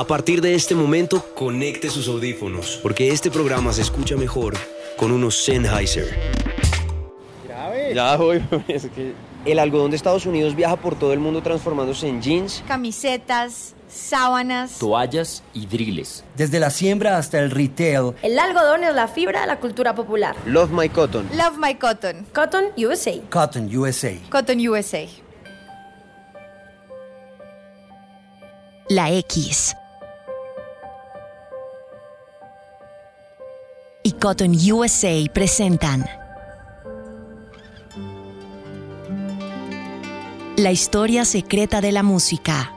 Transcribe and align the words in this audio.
A 0.00 0.06
partir 0.06 0.40
de 0.40 0.54
este 0.54 0.74
momento, 0.74 1.22
conecte 1.34 1.90
sus 1.90 2.08
audífonos, 2.08 2.80
porque 2.82 3.10
este 3.10 3.30
programa 3.30 3.70
se 3.70 3.82
escucha 3.82 4.16
mejor 4.16 4.54
con 4.96 5.12
unos 5.12 5.44
Sennheiser. 5.44 6.08
Ya 7.94 8.16
voy, 8.16 8.42
es 8.68 8.86
que... 8.86 9.12
El 9.44 9.58
algodón 9.58 9.90
de 9.90 9.98
Estados 9.98 10.24
Unidos 10.24 10.56
viaja 10.56 10.76
por 10.76 10.98
todo 10.98 11.12
el 11.12 11.18
mundo 11.18 11.42
transformándose 11.42 12.08
en 12.08 12.22
jeans, 12.22 12.64
camisetas, 12.66 13.74
sábanas, 13.90 14.78
toallas 14.78 15.42
y 15.52 15.66
driles. 15.66 16.24
Desde 16.34 16.60
la 16.60 16.70
siembra 16.70 17.18
hasta 17.18 17.38
el 17.38 17.50
retail. 17.50 18.14
El 18.22 18.38
algodón 18.38 18.84
es 18.84 18.94
la 18.94 19.06
fibra 19.06 19.42
de 19.42 19.48
la 19.48 19.60
cultura 19.60 19.94
popular. 19.94 20.34
Love 20.46 20.70
My 20.70 20.88
Cotton. 20.88 21.28
Love 21.34 21.58
My 21.58 21.74
Cotton. 21.74 22.26
Cotton 22.32 22.68
USA. 22.78 23.20
Cotton 23.28 23.76
USA. 23.76 24.14
Cotton 24.30 24.66
USA. 24.66 25.06
La 28.88 29.12
X. 29.12 29.76
Y 34.02 34.12
Cotton 34.12 34.52
USA 34.52 35.30
presentan 35.32 36.06
La 40.56 40.72
historia 40.72 41.24
secreta 41.26 41.80
de 41.82 41.92
la 41.92 42.02
música. 42.02 42.74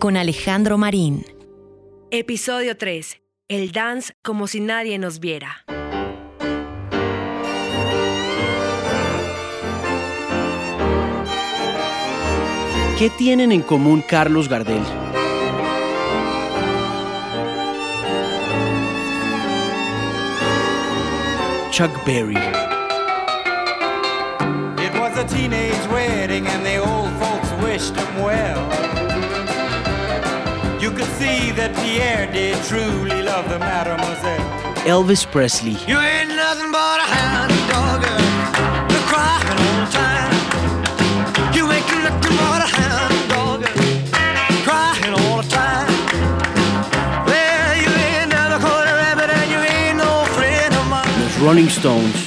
Con 0.00 0.16
Alejandro 0.16 0.76
Marín. 0.76 1.24
Episodio 2.10 2.76
3. 2.76 3.20
El 3.48 3.70
dance 3.72 4.12
como 4.22 4.48
si 4.48 4.60
nadie 4.60 4.98
nos 4.98 5.20
viera. 5.20 5.64
¿Qué 12.98 13.10
tienen 13.18 13.52
en 13.52 13.62
común 13.62 14.02
Carlos 14.08 14.48
Gardel? 14.48 14.82
Chuck 21.74 21.90
Berry. 22.06 22.36
It 24.78 24.92
was 24.94 25.18
a 25.18 25.26
teenage 25.26 25.84
wedding 25.88 26.46
and 26.46 26.64
the 26.64 26.76
old 26.76 27.10
folks 27.18 27.50
wished 27.64 27.96
him 27.96 28.22
well. 28.22 28.62
You 30.80 30.92
could 30.92 31.10
see 31.18 31.50
that 31.58 31.74
Pierre 31.74 32.30
did 32.30 32.62
truly 32.66 33.24
love 33.24 33.48
the 33.48 33.58
mademoiselle. 33.58 34.84
Elvis 34.86 35.26
Presley. 35.26 35.72
You 35.90 35.98
ain't 35.98 36.28
nothing 36.28 36.70
but 36.70 37.00
a 37.00 37.08
hound 37.10 37.50
dog. 37.66 38.06
You're 38.92 39.08
crying 39.10 39.58
all 39.58 39.74
the 39.82 39.90
time. 39.90 41.56
You 41.56 41.72
ain't 41.72 41.90
nothing 42.06 42.36
but 42.38 42.62
a 42.62 42.70
hound 42.70 43.33
Rolling 51.44 51.68
Stones. 51.68 52.26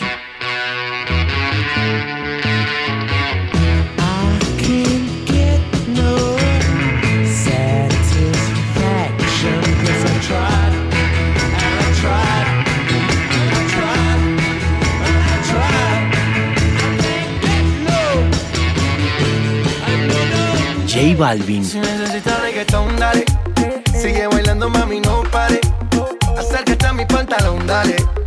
J 20.86 21.16
Balvin. 21.16 21.66
Si 21.66 21.80
necesitas 21.80 22.40
reggaetón, 22.42 22.96
dale. 22.98 23.26
Sigue 24.00 24.28
bailando, 24.28 24.70
mami, 24.70 25.00
no 25.00 25.24
pare. 25.32 25.60
Acércate 26.38 26.86
a 26.86 26.94
mi 26.94 27.06
pantalón, 27.06 27.66
dale. 27.66 28.27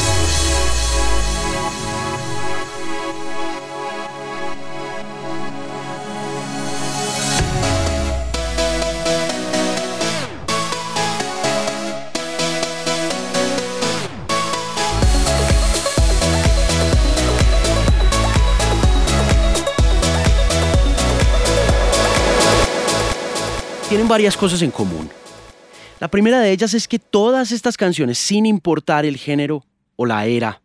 Varias 24.11 24.35
cosas 24.35 24.61
en 24.61 24.71
común. 24.71 25.09
La 26.01 26.09
primera 26.09 26.41
de 26.41 26.51
ellas 26.51 26.73
es 26.73 26.89
que 26.89 26.99
todas 26.99 27.53
estas 27.53 27.77
canciones, 27.77 28.17
sin 28.17 28.45
importar 28.45 29.05
el 29.05 29.15
género 29.15 29.63
o 29.95 30.05
la 30.05 30.25
era, 30.25 30.61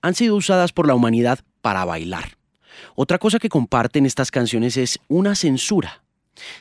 han 0.00 0.14
sido 0.14 0.36
usadas 0.36 0.72
por 0.72 0.86
la 0.86 0.94
humanidad 0.94 1.40
para 1.60 1.84
bailar. 1.84 2.38
Otra 2.94 3.18
cosa 3.18 3.38
que 3.38 3.50
comparten 3.50 4.06
estas 4.06 4.30
canciones 4.30 4.78
es 4.78 4.98
una 5.08 5.34
censura, 5.34 6.02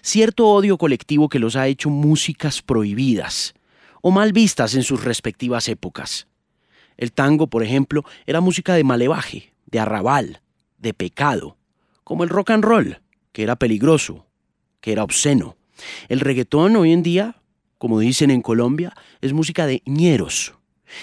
cierto 0.01 0.49
odio 0.49 0.77
colectivo 0.77 1.29
que 1.29 1.39
los 1.39 1.55
ha 1.55 1.67
hecho 1.67 1.89
músicas 1.89 2.61
prohibidas 2.61 3.53
o 4.01 4.11
mal 4.11 4.33
vistas 4.33 4.75
en 4.75 4.83
sus 4.83 5.05
respectivas 5.05 5.69
épocas. 5.69 6.27
El 6.97 7.13
tango, 7.13 7.47
por 7.47 7.63
ejemplo, 7.63 8.03
era 8.25 8.41
música 8.41 8.73
de 8.73 8.83
malevaje, 8.83 9.53
de 9.65 9.79
arrabal, 9.79 10.41
de 10.77 10.93
pecado, 10.93 11.55
como 12.03 12.25
el 12.25 12.29
rock 12.29 12.49
and 12.49 12.65
roll, 12.65 12.99
que 13.31 13.43
era 13.43 13.55
peligroso, 13.55 14.25
que 14.81 14.91
era 14.91 15.05
obsceno. 15.05 15.55
El 16.09 16.19
reggaetón 16.19 16.75
hoy 16.75 16.91
en 16.91 17.03
día, 17.03 17.35
como 17.77 17.99
dicen 17.99 18.31
en 18.31 18.41
Colombia, 18.41 18.93
es 19.21 19.33
música 19.33 19.65
de 19.65 19.81
ñeros. 19.85 20.53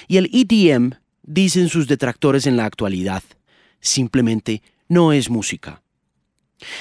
Y 0.06 0.16
el 0.18 0.30
EDM, 0.32 0.94
dicen 1.22 1.68
sus 1.68 1.86
detractores 1.86 2.46
en 2.46 2.56
la 2.56 2.64
actualidad, 2.64 3.22
simplemente 3.80 4.62
no 4.88 5.12
es 5.12 5.30
música. 5.30 5.82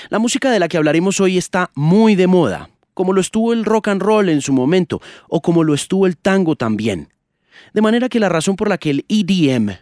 La 0.09 0.19
música 0.19 0.49
de 0.49 0.59
la 0.59 0.67
que 0.67 0.77
hablaremos 0.77 1.19
hoy 1.19 1.37
está 1.37 1.71
muy 1.75 2.15
de 2.15 2.27
moda, 2.27 2.69
como 2.93 3.13
lo 3.13 3.21
estuvo 3.21 3.53
el 3.53 3.65
rock 3.65 3.89
and 3.89 4.01
roll 4.01 4.29
en 4.29 4.41
su 4.41 4.53
momento, 4.53 5.01
o 5.27 5.41
como 5.41 5.63
lo 5.63 5.73
estuvo 5.73 6.07
el 6.07 6.17
tango 6.17 6.55
también. 6.55 7.13
De 7.73 7.81
manera 7.81 8.09
que 8.09 8.19
la 8.19 8.29
razón 8.29 8.55
por 8.55 8.69
la 8.69 8.77
que 8.77 8.89
el 8.89 9.05
EDM 9.07 9.77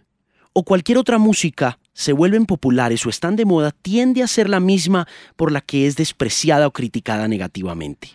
o 0.53 0.63
cualquier 0.63 0.97
otra 0.97 1.17
música 1.17 1.79
se 1.95 2.11
vuelven 2.11 2.45
populares 2.45 3.05
o 3.05 3.09
están 3.09 3.37
de 3.37 3.45
moda 3.45 3.71
tiende 3.71 4.21
a 4.21 4.27
ser 4.27 4.49
la 4.49 4.59
misma 4.59 5.07
por 5.37 5.51
la 5.51 5.61
que 5.61 5.87
es 5.87 5.95
despreciada 5.95 6.67
o 6.67 6.71
criticada 6.71 7.27
negativamente. 7.27 8.09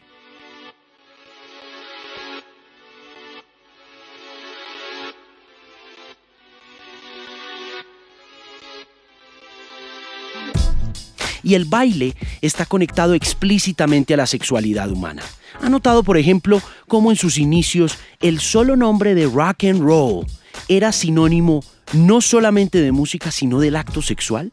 Y 11.43 11.55
el 11.55 11.65
baile 11.65 12.15
está 12.43 12.67
conectado 12.67 13.15
explícitamente 13.15 14.13
a 14.13 14.19
la 14.19 14.27
sexualidad 14.27 14.91
humana. 14.91 15.23
Ha 15.63 15.71
notado, 15.71 16.03
por 16.03 16.19
ejemplo, 16.19 16.61
cómo 16.87 17.11
en 17.11 17.17
sus 17.17 17.39
inicios 17.39 17.97
el 18.21 18.41
solo 18.41 18.77
nombre 18.77 19.15
de 19.15 19.25
rock 19.25 19.65
and 19.65 19.81
roll 19.81 20.27
era 20.69 20.93
sinónimo 20.93 21.65
no 21.93 22.21
solamente 22.21 22.81
de 22.81 22.93
música, 22.93 23.31
sino 23.31 23.61
del 23.61 23.77
acto 23.77 24.03
sexual? 24.03 24.51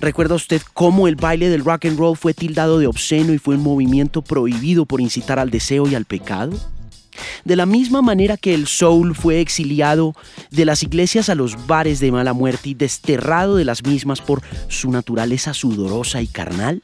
¿Recuerda 0.00 0.34
usted 0.34 0.60
cómo 0.72 1.08
el 1.08 1.16
baile 1.16 1.48
del 1.48 1.64
rock 1.64 1.86
and 1.86 1.98
roll 1.98 2.16
fue 2.16 2.34
tildado 2.34 2.78
de 2.78 2.86
obsceno 2.86 3.32
y 3.32 3.38
fue 3.38 3.56
un 3.56 3.62
movimiento 3.62 4.22
prohibido 4.22 4.86
por 4.86 5.00
incitar 5.00 5.38
al 5.38 5.50
deseo 5.50 5.88
y 5.88 5.94
al 5.94 6.04
pecado? 6.04 6.58
De 7.44 7.56
la 7.56 7.66
misma 7.66 8.02
manera 8.02 8.36
que 8.36 8.54
el 8.54 8.66
soul 8.66 9.14
fue 9.14 9.40
exiliado 9.40 10.14
de 10.50 10.64
las 10.64 10.82
iglesias 10.82 11.28
a 11.28 11.34
los 11.34 11.66
bares 11.66 12.00
de 12.00 12.12
mala 12.12 12.32
muerte 12.32 12.70
y 12.70 12.74
desterrado 12.74 13.56
de 13.56 13.64
las 13.64 13.84
mismas 13.84 14.20
por 14.20 14.42
su 14.68 14.90
naturaleza 14.90 15.54
sudorosa 15.54 16.22
y 16.22 16.26
carnal. 16.26 16.82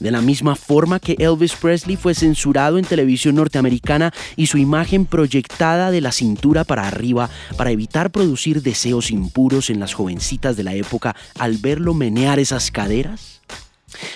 De 0.00 0.10
la 0.10 0.20
misma 0.20 0.56
forma 0.56 1.00
que 1.00 1.16
Elvis 1.18 1.54
Presley 1.54 1.96
fue 1.96 2.14
censurado 2.14 2.78
en 2.78 2.84
televisión 2.84 3.34
norteamericana 3.34 4.12
y 4.36 4.46
su 4.46 4.58
imagen 4.58 5.06
proyectada 5.06 5.90
de 5.90 6.00
la 6.00 6.12
cintura 6.12 6.64
para 6.64 6.86
arriba 6.86 7.30
para 7.56 7.70
evitar 7.70 8.10
producir 8.10 8.62
deseos 8.62 9.10
impuros 9.10 9.70
en 9.70 9.80
las 9.80 9.94
jovencitas 9.94 10.56
de 10.56 10.64
la 10.64 10.74
época 10.74 11.14
al 11.38 11.58
verlo 11.58 11.94
menear 11.94 12.38
esas 12.38 12.70
caderas. 12.70 13.42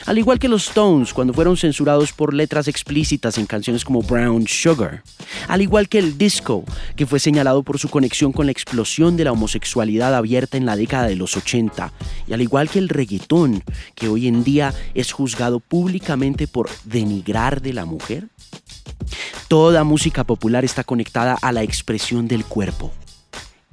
Al 0.06 0.18
igual 0.18 0.38
que 0.38 0.48
los 0.48 0.68
Stones 0.68 1.14
cuando 1.14 1.32
fueron 1.32 1.56
censurados 1.56 2.12
por 2.12 2.34
letras 2.34 2.68
explícitas 2.68 3.38
en 3.38 3.46
canciones 3.46 3.84
como 3.84 4.02
Brown 4.02 4.46
Sugar. 4.46 5.02
Al 5.48 5.62
igual 5.62 5.88
que 5.88 5.98
el 5.98 6.18
disco, 6.18 6.64
que 6.96 7.06
fue 7.06 7.20
señalado 7.20 7.62
por 7.62 7.78
su 7.78 7.88
conexión 7.88 8.32
con 8.32 8.46
la 8.46 8.52
explosión 8.52 9.16
de 9.16 9.24
la 9.24 9.32
homosexualidad 9.32 10.14
abierta 10.14 10.56
en 10.56 10.66
la 10.66 10.76
década 10.76 11.06
de 11.06 11.16
los 11.16 11.36
80. 11.36 11.92
Y 12.26 12.32
al 12.32 12.40
igual 12.40 12.68
que 12.68 12.78
el 12.78 12.88
reggaetón, 12.88 13.62
que 13.94 14.08
hoy 14.08 14.26
en 14.26 14.44
día 14.44 14.74
es 14.94 15.12
juzgado 15.12 15.60
públicamente 15.60 16.46
por 16.46 16.68
denigrar 16.84 17.62
de 17.62 17.72
la 17.72 17.84
mujer. 17.84 18.28
Toda 19.48 19.84
música 19.84 20.24
popular 20.24 20.64
está 20.64 20.84
conectada 20.84 21.36
a 21.40 21.52
la 21.52 21.62
expresión 21.62 22.28
del 22.28 22.44
cuerpo. 22.44 22.92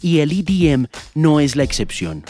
Y 0.01 0.19
el 0.19 0.31
EDM 0.31 0.87
no 1.15 1.39
es 1.39 1.55
la 1.55 1.63
excepción. 1.63 2.23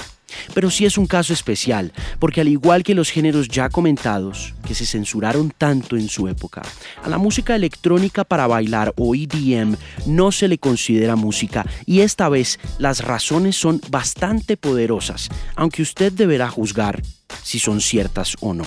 Pero 0.53 0.69
sí 0.69 0.85
es 0.85 0.97
un 0.97 1.07
caso 1.07 1.33
especial, 1.33 1.93
porque 2.19 2.41
al 2.41 2.47
igual 2.47 2.83
que 2.83 2.95
los 2.95 3.09
géneros 3.09 3.47
ya 3.47 3.69
comentados, 3.69 4.53
que 4.65 4.75
se 4.75 4.85
censuraron 4.85 5.53
tanto 5.57 5.97
en 5.97 6.09
su 6.09 6.27
época, 6.27 6.61
a 7.03 7.09
la 7.09 7.17
música 7.17 7.55
electrónica 7.55 8.23
para 8.23 8.47
bailar 8.47 8.93
o 8.97 9.15
EDM 9.15 9.75
no 10.05 10.31
se 10.31 10.47
le 10.47 10.57
considera 10.57 11.15
música 11.15 11.65
y 11.85 12.01
esta 12.01 12.29
vez 12.29 12.59
las 12.77 13.03
razones 13.03 13.55
son 13.55 13.81
bastante 13.89 14.57
poderosas, 14.57 15.29
aunque 15.55 15.81
usted 15.81 16.11
deberá 16.11 16.49
juzgar 16.49 17.01
si 17.43 17.59
son 17.59 17.81
ciertas 17.81 18.35
o 18.39 18.53
no. 18.53 18.63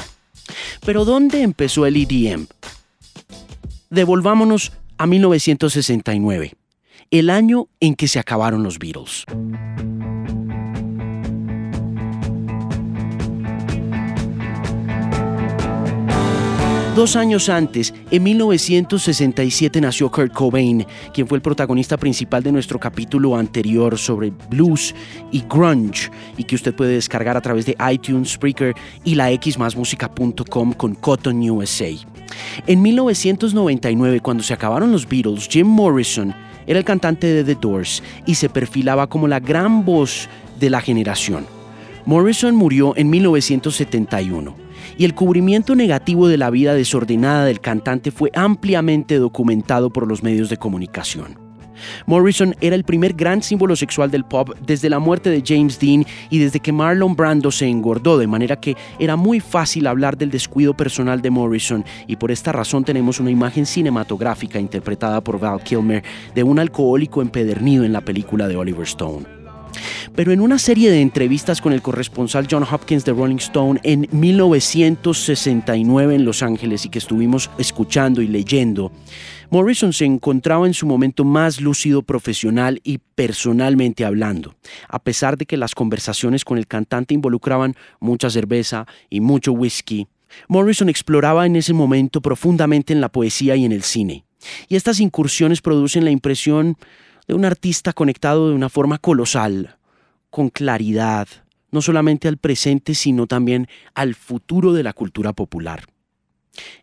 Pero 0.85 1.05
¿dónde 1.05 1.43
empezó 1.43 1.87
el 1.87 1.97
EDM? 1.97 2.47
Devolvámonos 3.91 4.73
a 4.99 5.07
1969, 5.07 6.55
el 7.11 7.31
año 7.31 7.69
en 7.81 7.95
que 7.95 8.09
se 8.09 8.19
acabaron 8.19 8.63
los 8.63 8.79
Beatles. 8.79 9.25
Dos 17.01 17.17
años 17.17 17.49
antes, 17.49 17.95
en 18.11 18.23
1967, 18.23 19.81
nació 19.81 20.11
Kurt 20.11 20.35
Cobain, 20.35 20.87
quien 21.15 21.27
fue 21.27 21.39
el 21.39 21.43
protagonista 21.43 21.97
principal 21.97 22.43
de 22.43 22.53
nuestro 22.53 22.79
capítulo 22.79 23.37
anterior 23.37 23.97
sobre 23.97 24.31
blues 24.51 24.95
y 25.33 25.43
grunge, 25.49 26.11
y 26.37 26.45
que 26.45 26.57
usted 26.57 26.75
puede 26.75 26.93
descargar 26.93 27.39
a 27.39 27.41
través 27.41 27.65
de 27.65 27.75
iTunes, 27.91 28.33
Spreaker 28.33 28.75
y 29.03 29.15
la 29.15 29.31
xmasmusica.com 29.31 30.75
con 30.75 30.95
Cotton 30.95 31.49
USA. 31.49 31.89
En 32.67 32.83
1999, 32.83 34.21
cuando 34.21 34.43
se 34.43 34.53
acabaron 34.53 34.93
los 34.93 35.09
Beatles, 35.09 35.49
Jim 35.49 35.69
Morrison 35.69 36.35
era 36.67 36.81
el 36.81 36.85
cantante 36.85 37.29
de 37.29 37.45
The 37.45 37.59
Doors 37.59 38.03
y 38.27 38.35
se 38.35 38.51
perfilaba 38.51 39.07
como 39.07 39.27
la 39.27 39.41
gran 39.41 39.87
voz 39.87 40.29
de 40.61 40.69
la 40.69 40.83
generación. 40.83 41.47
Morrison 42.05 42.55
murió 42.55 42.95
en 42.95 43.09
1971 43.09 44.70
y 45.01 45.07
el 45.07 45.15
cubrimiento 45.15 45.75
negativo 45.75 46.29
de 46.29 46.37
la 46.37 46.51
vida 46.51 46.75
desordenada 46.75 47.47
del 47.47 47.63
cantante 47.63 48.11
fue 48.11 48.31
ampliamente 48.35 49.15
documentado 49.15 49.89
por 49.89 50.07
los 50.07 50.23
medios 50.23 50.51
de 50.51 50.59
comunicación. 50.59 51.39
Morrison 52.05 52.55
era 52.61 52.77
el 52.77 52.85
primer 52.85 53.15
gran 53.15 53.43
símbolo 53.43 53.77
sexual 53.77 54.11
del 54.11 54.27
pop 54.27 54.51
desde 54.61 54.91
la 54.91 54.99
muerte 54.99 55.31
de 55.31 55.43
James 55.43 55.81
Dean 55.81 56.05
y 56.29 56.39
desde 56.39 56.61
que 56.61 56.71
Marlon 56.71 57.17
Brando 57.17 57.51
se 57.51 57.67
engordó, 57.67 58.19
de 58.19 58.27
manera 58.27 58.61
que 58.61 58.77
era 58.99 59.17
muy 59.17 59.41
fácil 59.41 59.87
hablar 59.87 60.19
del 60.19 60.31
descuido 60.31 60.77
personal 60.77 61.23
de 61.23 61.31
Morrison 61.31 61.83
y 62.07 62.17
por 62.17 62.31
esta 62.31 62.53
razón 62.53 62.85
tenemos 62.85 63.21
una 63.21 63.31
imagen 63.31 63.65
cinematográfica 63.65 64.61
interpretada 64.61 65.25
por 65.25 65.41
Val 65.41 65.63
Kilmer 65.63 66.05
de 66.35 66.43
un 66.43 66.59
alcohólico 66.59 67.23
empedernido 67.23 67.85
en 67.85 67.95
la 67.95 68.03
película 68.03 68.49
de 68.49 68.57
Oliver 68.57 68.85
Stone. 68.85 69.40
Pero 70.15 70.33
en 70.33 70.41
una 70.41 70.59
serie 70.59 70.91
de 70.91 71.01
entrevistas 71.01 71.61
con 71.61 71.73
el 71.73 71.83
corresponsal 71.83 72.47
John 72.51 72.67
Hopkins 72.71 73.05
de 73.05 73.13
Rolling 73.13 73.37
Stone 73.37 73.81
en 73.83 74.09
1969 74.13 76.15
en 76.15 76.25
Los 76.25 76.43
Ángeles 76.43 76.85
y 76.85 76.89
que 76.89 76.99
estuvimos 76.99 77.51
escuchando 77.59 78.23
y 78.23 78.27
leyendo, 78.27 78.93
Morrison 79.51 79.93
se 79.93 80.05
encontraba 80.05 80.67
en 80.67 80.75
su 80.75 80.87
momento 80.87 81.25
más 81.25 81.61
lúcido 81.61 82.03
profesional 82.03 82.81
y 82.85 82.99
personalmente 82.99 84.05
hablando, 84.05 84.55
a 84.89 85.03
pesar 85.03 85.37
de 85.37 85.47
que 85.47 85.57
las 85.57 85.75
conversaciones 85.75 86.45
con 86.45 86.57
el 86.57 86.69
cantante 86.69 87.15
involucraban 87.15 87.75
mucha 87.99 88.31
cerveza 88.31 88.87
y 89.09 89.21
mucho 89.21 89.53
whisky. 89.53 90.07
Morrison 90.47 90.89
exploraba 90.89 91.47
en 91.47 91.57
ese 91.57 91.73
momento 91.73 92.21
profundamente 92.21 92.93
en 92.93 93.01
la 93.01 93.11
poesía 93.11 93.57
y 93.57 93.65
en 93.65 93.73
el 93.73 93.83
cine. 93.83 94.25
Y 94.69 94.77
estas 94.77 95.01
incursiones 95.01 95.61
producen 95.61 96.05
la 96.05 96.13
impresión 96.13 96.77
de 97.31 97.37
un 97.37 97.45
artista 97.45 97.93
conectado 97.93 98.49
de 98.49 98.57
una 98.57 98.69
forma 98.69 98.99
colosal, 98.99 99.77
con 100.31 100.51
claridad, 100.51 101.29
no 101.71 101.81
solamente 101.81 102.27
al 102.27 102.39
presente, 102.39 102.93
sino 102.97 103.29
también 103.29 103.69
al 103.95 104.17
futuro 104.17 104.73
de 104.73 104.83
la 104.83 104.93
cultura 104.93 105.33
popular. 105.33 105.85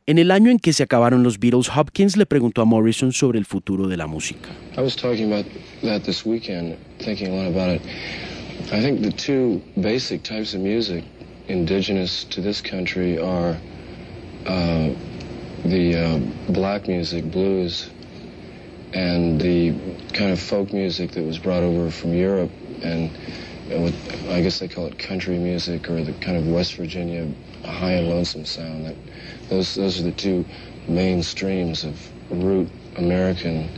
En 0.05 0.17
el 0.17 0.31
año 0.31 0.49
en 0.49 0.59
que 0.59 0.71
se 0.71 0.83
acabaron 0.83 1.21
los 1.21 1.37
Beatles, 1.39 1.69
Hopkins 1.75 2.15
le 2.15 2.25
preguntó 2.25 2.61
a 2.61 2.65
Morrison 2.65 3.11
sobre 3.11 3.39
el 3.39 3.45
futuro 3.45 3.89
de 3.89 3.97
la 3.97 4.07
música. 4.07 4.47
I 4.77 4.81
was 4.81 4.95
talking 4.95 5.33
about 5.33 5.45
that 5.81 6.03
this 6.03 6.25
weekend, 6.25 6.77
thinking 6.99 7.27
a 7.27 7.35
lot 7.35 7.47
about 7.53 7.75
it. 7.75 7.81
I 8.71 8.81
think 8.81 9.01
the 9.01 9.11
two 9.11 9.61
basic 9.75 10.23
types 10.23 10.53
of 10.53 10.61
music 10.61 11.03
indigenous 11.49 12.25
to 12.29 12.41
this 12.41 12.61
country 12.61 13.17
are 13.17 13.57
uh, 14.45 14.93
the 15.65 15.93
uh, 15.93 16.53
black 16.53 16.87
music, 16.87 17.25
blues, 17.25 17.89
and 18.97 19.39
the 19.39 19.71
kind 20.13 20.31
of 20.31 20.39
folk 20.39 20.73
music 20.73 21.11
that 21.11 21.23
was 21.23 21.37
brought 21.37 21.61
over 21.61 21.91
from 21.91 22.13
Europe 22.15 22.49
and 22.81 23.11
what, 23.69 23.93
I 24.29 24.41
guess 24.41 24.57
they 24.57 24.67
call 24.67 24.87
it 24.87 24.97
country 24.97 25.37
music 25.37 25.87
or 25.87 26.03
the 26.03 26.13
kind 26.13 26.35
of 26.35 26.47
West 26.47 26.73
Virginia 26.75 27.29
high 27.63 27.91
and 27.91 28.09
lonesome 28.09 28.45
sound. 28.45 28.87
That 28.87 28.95
those 29.49 29.75
those 29.75 29.99
are 29.99 30.03
the 30.03 30.11
two 30.11 30.45
main 30.87 31.21
streams 31.21 31.83
of 31.83 32.09
root 32.31 32.71
American 32.95 33.69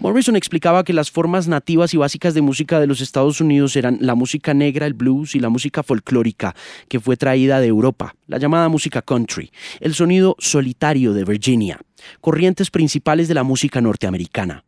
Morrison 0.00 0.36
explicaba 0.36 0.84
que 0.84 0.92
las 0.92 1.10
formas 1.10 1.48
nativas 1.48 1.94
y 1.94 1.96
básicas 1.96 2.34
de 2.34 2.42
música 2.42 2.78
de 2.78 2.86
los 2.86 3.00
Estados 3.00 3.40
Unidos 3.40 3.74
eran 3.76 3.98
la 4.00 4.14
música 4.14 4.52
negra, 4.54 4.86
el 4.86 4.94
blues 4.94 5.34
y 5.34 5.40
la 5.40 5.48
música 5.48 5.82
folclórica 5.82 6.54
que 6.88 7.00
fue 7.00 7.16
traída 7.16 7.60
de 7.60 7.68
Europa, 7.68 8.14
la 8.26 8.38
llamada 8.38 8.68
música 8.68 9.02
country, 9.02 9.50
el 9.80 9.94
sonido 9.94 10.36
solitario 10.38 11.14
de 11.14 11.24
Virginia, 11.24 11.80
corrientes 12.20 12.70
principales 12.70 13.28
de 13.28 13.34
la 13.34 13.42
música 13.44 13.80
norteamericana. 13.80 14.64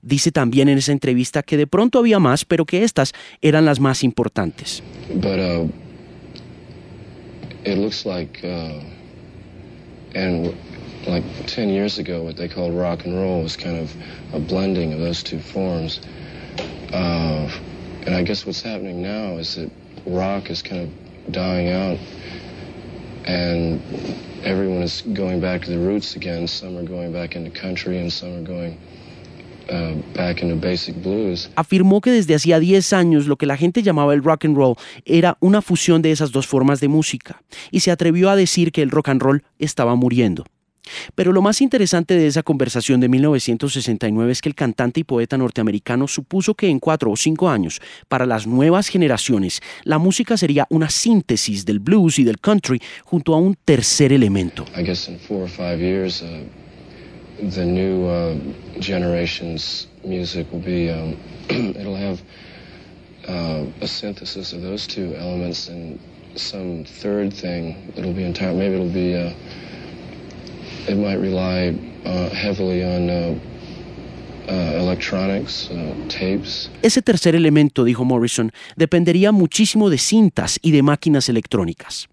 Dice 0.00 0.32
también 0.32 0.68
en 0.68 0.78
esa 0.78 0.90
entrevista 0.90 1.44
que 1.44 1.56
de 1.56 1.68
pronto 1.68 2.00
había 2.00 2.18
más, 2.18 2.44
pero 2.44 2.64
que 2.64 2.82
estas 2.82 3.12
eran 3.40 3.64
las 3.64 3.78
más 3.78 4.02
importantes. 4.02 4.82
But, 5.14 5.38
uh, 5.38 5.70
it 7.64 7.78
looks 7.78 8.04
like, 8.04 8.40
uh, 8.42 8.82
and 10.18 10.52
like 11.06 11.24
10 11.46 11.68
years 11.68 11.98
ago, 11.98 12.22
what 12.22 12.36
they 12.36 12.48
called 12.48 12.74
rock 12.74 13.04
and 13.04 13.14
roll 13.14 13.42
was 13.42 13.56
kind 13.56 13.76
of 13.76 13.94
a 14.32 14.40
blending 14.40 14.92
of 14.92 15.00
those 15.00 15.22
two 15.22 15.38
forms. 15.38 16.00
Uh, 16.92 17.50
and 18.06 18.14
I 18.14 18.22
guess 18.22 18.46
what's 18.46 18.62
happening 18.62 19.02
now 19.02 19.38
is 19.38 19.54
that 19.56 19.70
rock 20.06 20.50
is 20.50 20.62
kind 20.62 20.82
of 20.82 21.32
dying 21.32 21.68
out 21.70 21.98
and 23.24 23.80
everyone 24.44 24.82
is 24.82 25.02
going 25.02 25.40
back 25.40 25.62
to 25.62 25.70
the 25.70 25.78
roots 25.78 26.16
again. 26.16 26.46
Some 26.46 26.76
are 26.76 26.82
going 26.82 27.12
back 27.12 27.36
into 27.36 27.50
country 27.50 27.98
and 27.98 28.12
some 28.12 28.38
are 28.38 28.42
going 28.42 28.78
Uh, 29.68 29.94
Afirmó 31.54 32.00
que 32.00 32.10
desde 32.10 32.34
hacía 32.34 32.58
10 32.58 32.92
años 32.92 33.26
lo 33.26 33.36
que 33.36 33.46
la 33.46 33.56
gente 33.56 33.82
llamaba 33.82 34.12
el 34.12 34.22
rock 34.22 34.44
and 34.44 34.56
roll 34.56 34.76
era 35.04 35.38
una 35.40 35.62
fusión 35.62 36.02
de 36.02 36.10
esas 36.10 36.32
dos 36.32 36.46
formas 36.46 36.80
de 36.80 36.88
música 36.88 37.42
y 37.70 37.80
se 37.80 37.90
atrevió 37.90 38.28
a 38.28 38.36
decir 38.36 38.72
que 38.72 38.82
el 38.82 38.90
rock 38.90 39.10
and 39.10 39.22
roll 39.22 39.44
estaba 39.58 39.94
muriendo. 39.94 40.44
Pero 41.14 41.32
lo 41.32 41.42
más 41.42 41.60
interesante 41.60 42.16
de 42.16 42.26
esa 42.26 42.42
conversación 42.42 43.00
de 43.00 43.08
1969 43.08 44.32
es 44.32 44.40
que 44.40 44.48
el 44.48 44.54
cantante 44.54 45.00
y 45.00 45.04
poeta 45.04 45.38
norteamericano 45.38 46.08
supuso 46.08 46.54
que 46.54 46.68
en 46.68 46.80
cuatro 46.80 47.10
o 47.10 47.16
cinco 47.16 47.48
años, 47.48 47.80
para 48.08 48.26
las 48.26 48.46
nuevas 48.46 48.88
generaciones, 48.88 49.60
la 49.84 49.98
música 49.98 50.36
sería 50.36 50.66
una 50.70 50.90
síntesis 50.90 51.64
del 51.64 51.78
blues 51.78 52.18
y 52.18 52.24
del 52.24 52.38
country 52.38 52.80
junto 53.04 53.34
a 53.34 53.38
un 53.38 53.56
tercer 53.64 54.12
elemento. 54.12 54.64
it'll 66.46 66.84
third 66.84 67.32
thing 67.32 67.76
that'll 67.94 68.12
be 68.12 68.24
entire 68.24 68.52
maybe 68.52 68.74
it'll 68.74 68.88
be 68.88 69.14
uh, 69.14 69.32
it 70.88 70.96
might 70.96 71.18
rely 71.18 71.74
uh, 72.04 72.28
heavily 72.30 72.82
on 72.82 73.10
uh, 73.10 73.34
uh, 74.48 74.82
electronics, 74.82 75.70
tapes. 76.08 76.70
Ese 76.82 77.02
tercer 77.02 77.34
elemento, 77.34 77.84
dijo 77.84 78.04
Morrison, 78.04 78.52
dependería 78.76 79.32
muchísimo 79.32 79.90
de 79.90 79.98
cintas 79.98 80.58
y 80.62 80.72
de 80.72 80.82
máquinas 80.82 81.28
electrónicas. 81.28 82.08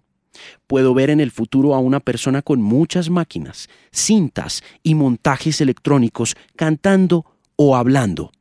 Puedo 0.66 0.94
ver 0.94 1.10
en 1.10 1.20
el 1.20 1.30
futuro 1.30 1.74
a 1.74 1.80
una 1.80 2.00
persona 2.00 2.42
con 2.42 2.62
muchas 2.62 3.10
máquinas, 3.10 3.68
cintas 3.92 4.62
y 4.82 4.94
montajes 4.94 5.60
electrónicos 5.60 6.36
cantando 6.56 7.26
o 7.56 7.76
hablando 7.76 8.32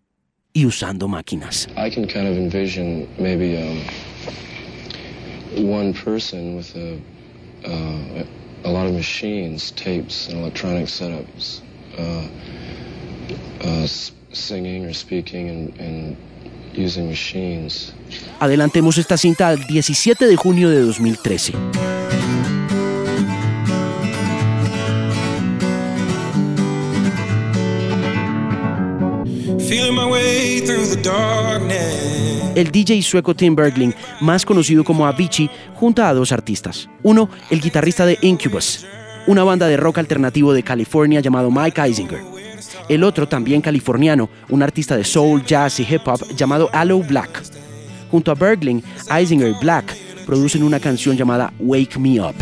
y 0.54 0.66
usando 0.66 1.08
máquinas. 1.08 1.68
I 1.76 1.90
can 1.90 2.08
kind 2.08 2.28
of 2.28 2.38
envision 2.38 3.08
maybe 3.18 3.58
um, 3.58 3.82
one 5.70 5.94
person 5.94 6.56
with 6.56 6.76
a, 6.76 7.00
uh, 7.68 8.24
a 8.64 8.70
lot 8.70 8.86
of 8.86 8.94
machines, 8.94 9.72
tapes, 9.72 10.28
and 10.28 10.40
electronic 10.40 10.86
setups, 10.86 11.62
uh, 11.98 12.28
uh, 13.64 13.88
singing 14.34 14.86
or 14.86 14.94
speaking 14.94 15.50
and, 15.50 15.80
and 15.80 16.18
using 16.74 17.08
machines. 17.08 17.94
Adelantemos 18.40 18.98
esta 18.98 19.18
cinta 19.18 19.50
al 19.50 19.66
17 19.68 20.26
de 20.26 20.36
junio 20.36 20.70
de 20.70 20.82
2013. 20.82 21.56
Feeling 29.68 29.94
my 29.94 30.06
way 30.06 30.62
through 30.62 30.88
the 30.88 31.00
darkness. 31.04 32.19
El 32.56 32.72
DJ 32.72 33.02
sueco 33.04 33.36
Tim 33.36 33.56
Bergling, 33.56 33.94
más 34.22 34.46
conocido 34.46 34.84
como 34.84 35.06
Avicii, 35.06 35.50
junta 35.76 36.10
a 36.10 36.14
dos 36.14 36.32
artistas. 36.32 36.90
Uno, 37.04 37.30
el 37.50 37.62
guitarrista 37.62 38.06
de 38.06 38.18
Incubus, 38.22 38.86
una 39.28 39.44
banda 39.44 39.68
de 39.68 39.78
rock 39.78 40.00
alternativo 40.00 40.52
de 40.54 40.64
California 40.64 41.20
llamado 41.20 41.52
Mike 41.52 41.82
Eisinger. 41.82 42.22
El 42.90 43.04
otro, 43.04 43.28
también 43.28 43.62
californiano, 43.62 44.30
un 44.50 44.64
artista 44.64 44.98
de 44.98 45.04
soul, 45.04 45.46
jazz 45.46 45.80
y 45.80 45.84
hip 45.84 46.02
hop 46.08 46.20
llamado 46.36 46.70
Aloe 46.74 47.04
Black. 47.04 47.44
Junto 48.10 48.32
a 48.32 48.36
Bergling, 48.36 48.84
Eisinger 49.16 49.50
y 49.50 49.60
Black 49.62 49.96
producen 50.26 50.64
una 50.64 50.80
canción 50.80 51.16
llamada 51.16 51.54
Wake 51.60 52.00
Me 52.00 52.20
Up. 52.20 52.36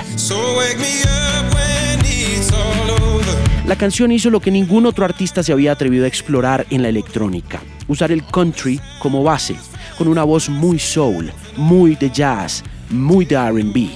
La 3.65 3.75
canción 3.75 4.13
hizo 4.13 4.29
lo 4.29 4.39
que 4.39 4.49
ningún 4.49 4.85
otro 4.85 5.03
artista 5.03 5.43
se 5.43 5.51
había 5.51 5.73
atrevido 5.73 6.05
a 6.05 6.07
explorar 6.07 6.65
en 6.69 6.81
la 6.81 6.87
electrónica, 6.87 7.61
usar 7.89 8.13
el 8.13 8.23
country 8.23 8.79
como 8.99 9.23
base, 9.23 9.57
con 9.97 10.07
una 10.07 10.23
voz 10.23 10.49
muy 10.49 10.79
soul, 10.79 11.31
muy 11.55 11.95
de 11.95 12.09
jazz, 12.09 12.63
muy 12.89 13.25
de 13.25 13.37
RB. 13.37 13.89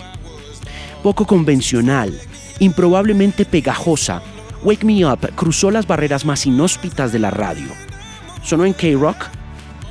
Poco 1.03 1.25
convencional, 1.25 2.19
improbablemente 2.59 3.45
pegajosa, 3.45 4.21
Wake 4.63 4.85
Me 4.85 5.05
Up 5.05 5.33
cruzó 5.35 5.71
las 5.71 5.87
barreras 5.87 6.25
más 6.25 6.45
inhóspitas 6.45 7.11
de 7.11 7.19
la 7.19 7.31
radio. 7.31 7.67
Sonó 8.43 8.65
en 8.65 8.73
K-Rock, 8.73 9.25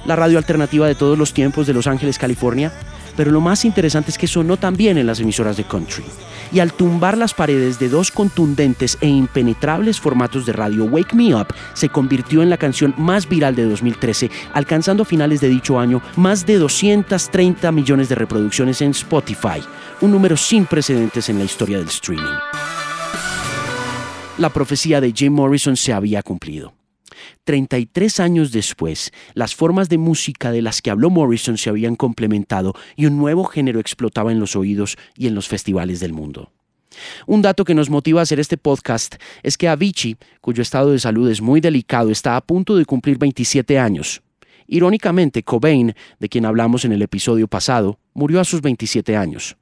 la 0.06 0.16
radio 0.16 0.38
alternativa 0.38 0.86
de 0.86 0.94
todos 0.94 1.18
los 1.18 1.32
tiempos 1.32 1.66
de 1.66 1.74
Los 1.74 1.86
Ángeles, 1.86 2.18
California, 2.18 2.72
pero 3.20 3.32
lo 3.32 3.42
más 3.42 3.66
interesante 3.66 4.10
es 4.10 4.16
que 4.16 4.26
sonó 4.26 4.56
también 4.56 4.96
en 4.96 5.06
las 5.06 5.20
emisoras 5.20 5.58
de 5.58 5.64
country. 5.64 6.02
Y 6.52 6.60
al 6.60 6.72
tumbar 6.72 7.18
las 7.18 7.34
paredes 7.34 7.78
de 7.78 7.90
dos 7.90 8.10
contundentes 8.10 8.96
e 9.02 9.08
impenetrables 9.08 10.00
formatos 10.00 10.46
de 10.46 10.54
radio, 10.54 10.86
Wake 10.86 11.14
Me 11.14 11.34
Up 11.34 11.48
se 11.74 11.90
convirtió 11.90 12.42
en 12.42 12.48
la 12.48 12.56
canción 12.56 12.94
más 12.96 13.28
viral 13.28 13.54
de 13.54 13.64
2013, 13.64 14.30
alcanzando 14.54 15.02
a 15.02 15.04
finales 15.04 15.42
de 15.42 15.50
dicho 15.50 15.78
año 15.78 16.00
más 16.16 16.46
de 16.46 16.56
230 16.56 17.70
millones 17.72 18.08
de 18.08 18.14
reproducciones 18.14 18.80
en 18.80 18.92
Spotify, 18.92 19.60
un 20.00 20.12
número 20.12 20.34
sin 20.38 20.64
precedentes 20.64 21.28
en 21.28 21.40
la 21.40 21.44
historia 21.44 21.76
del 21.76 21.88
streaming. 21.88 22.24
La 24.38 24.48
profecía 24.48 25.02
de 25.02 25.12
Jim 25.12 25.34
Morrison 25.34 25.76
se 25.76 25.92
había 25.92 26.22
cumplido. 26.22 26.79
33 27.44 28.20
años 28.20 28.52
después, 28.52 29.12
las 29.34 29.54
formas 29.54 29.88
de 29.88 29.98
música 29.98 30.50
de 30.50 30.62
las 30.62 30.82
que 30.82 30.90
habló 30.90 31.10
Morrison 31.10 31.58
se 31.58 31.70
habían 31.70 31.96
complementado 31.96 32.74
y 32.96 33.06
un 33.06 33.16
nuevo 33.18 33.44
género 33.44 33.80
explotaba 33.80 34.32
en 34.32 34.40
los 34.40 34.56
oídos 34.56 34.96
y 35.16 35.26
en 35.26 35.34
los 35.34 35.48
festivales 35.48 36.00
del 36.00 36.12
mundo. 36.12 36.52
Un 37.26 37.42
dato 37.42 37.64
que 37.64 37.74
nos 37.74 37.90
motiva 37.90 38.20
a 38.20 38.22
hacer 38.24 38.40
este 38.40 38.56
podcast 38.56 39.16
es 39.42 39.56
que 39.56 39.68
Avicii, 39.68 40.16
cuyo 40.40 40.62
estado 40.62 40.90
de 40.90 40.98
salud 40.98 41.30
es 41.30 41.40
muy 41.40 41.60
delicado, 41.60 42.10
está 42.10 42.36
a 42.36 42.40
punto 42.40 42.76
de 42.76 42.84
cumplir 42.84 43.18
27 43.18 43.78
años. 43.78 44.22
Irónicamente, 44.66 45.42
Cobain, 45.42 45.94
de 46.18 46.28
quien 46.28 46.46
hablamos 46.46 46.84
en 46.84 46.92
el 46.92 47.02
episodio 47.02 47.48
pasado, 47.48 47.98
murió 48.14 48.40
a 48.40 48.44
sus 48.44 48.60
27 48.60 49.16
años. 49.16 49.56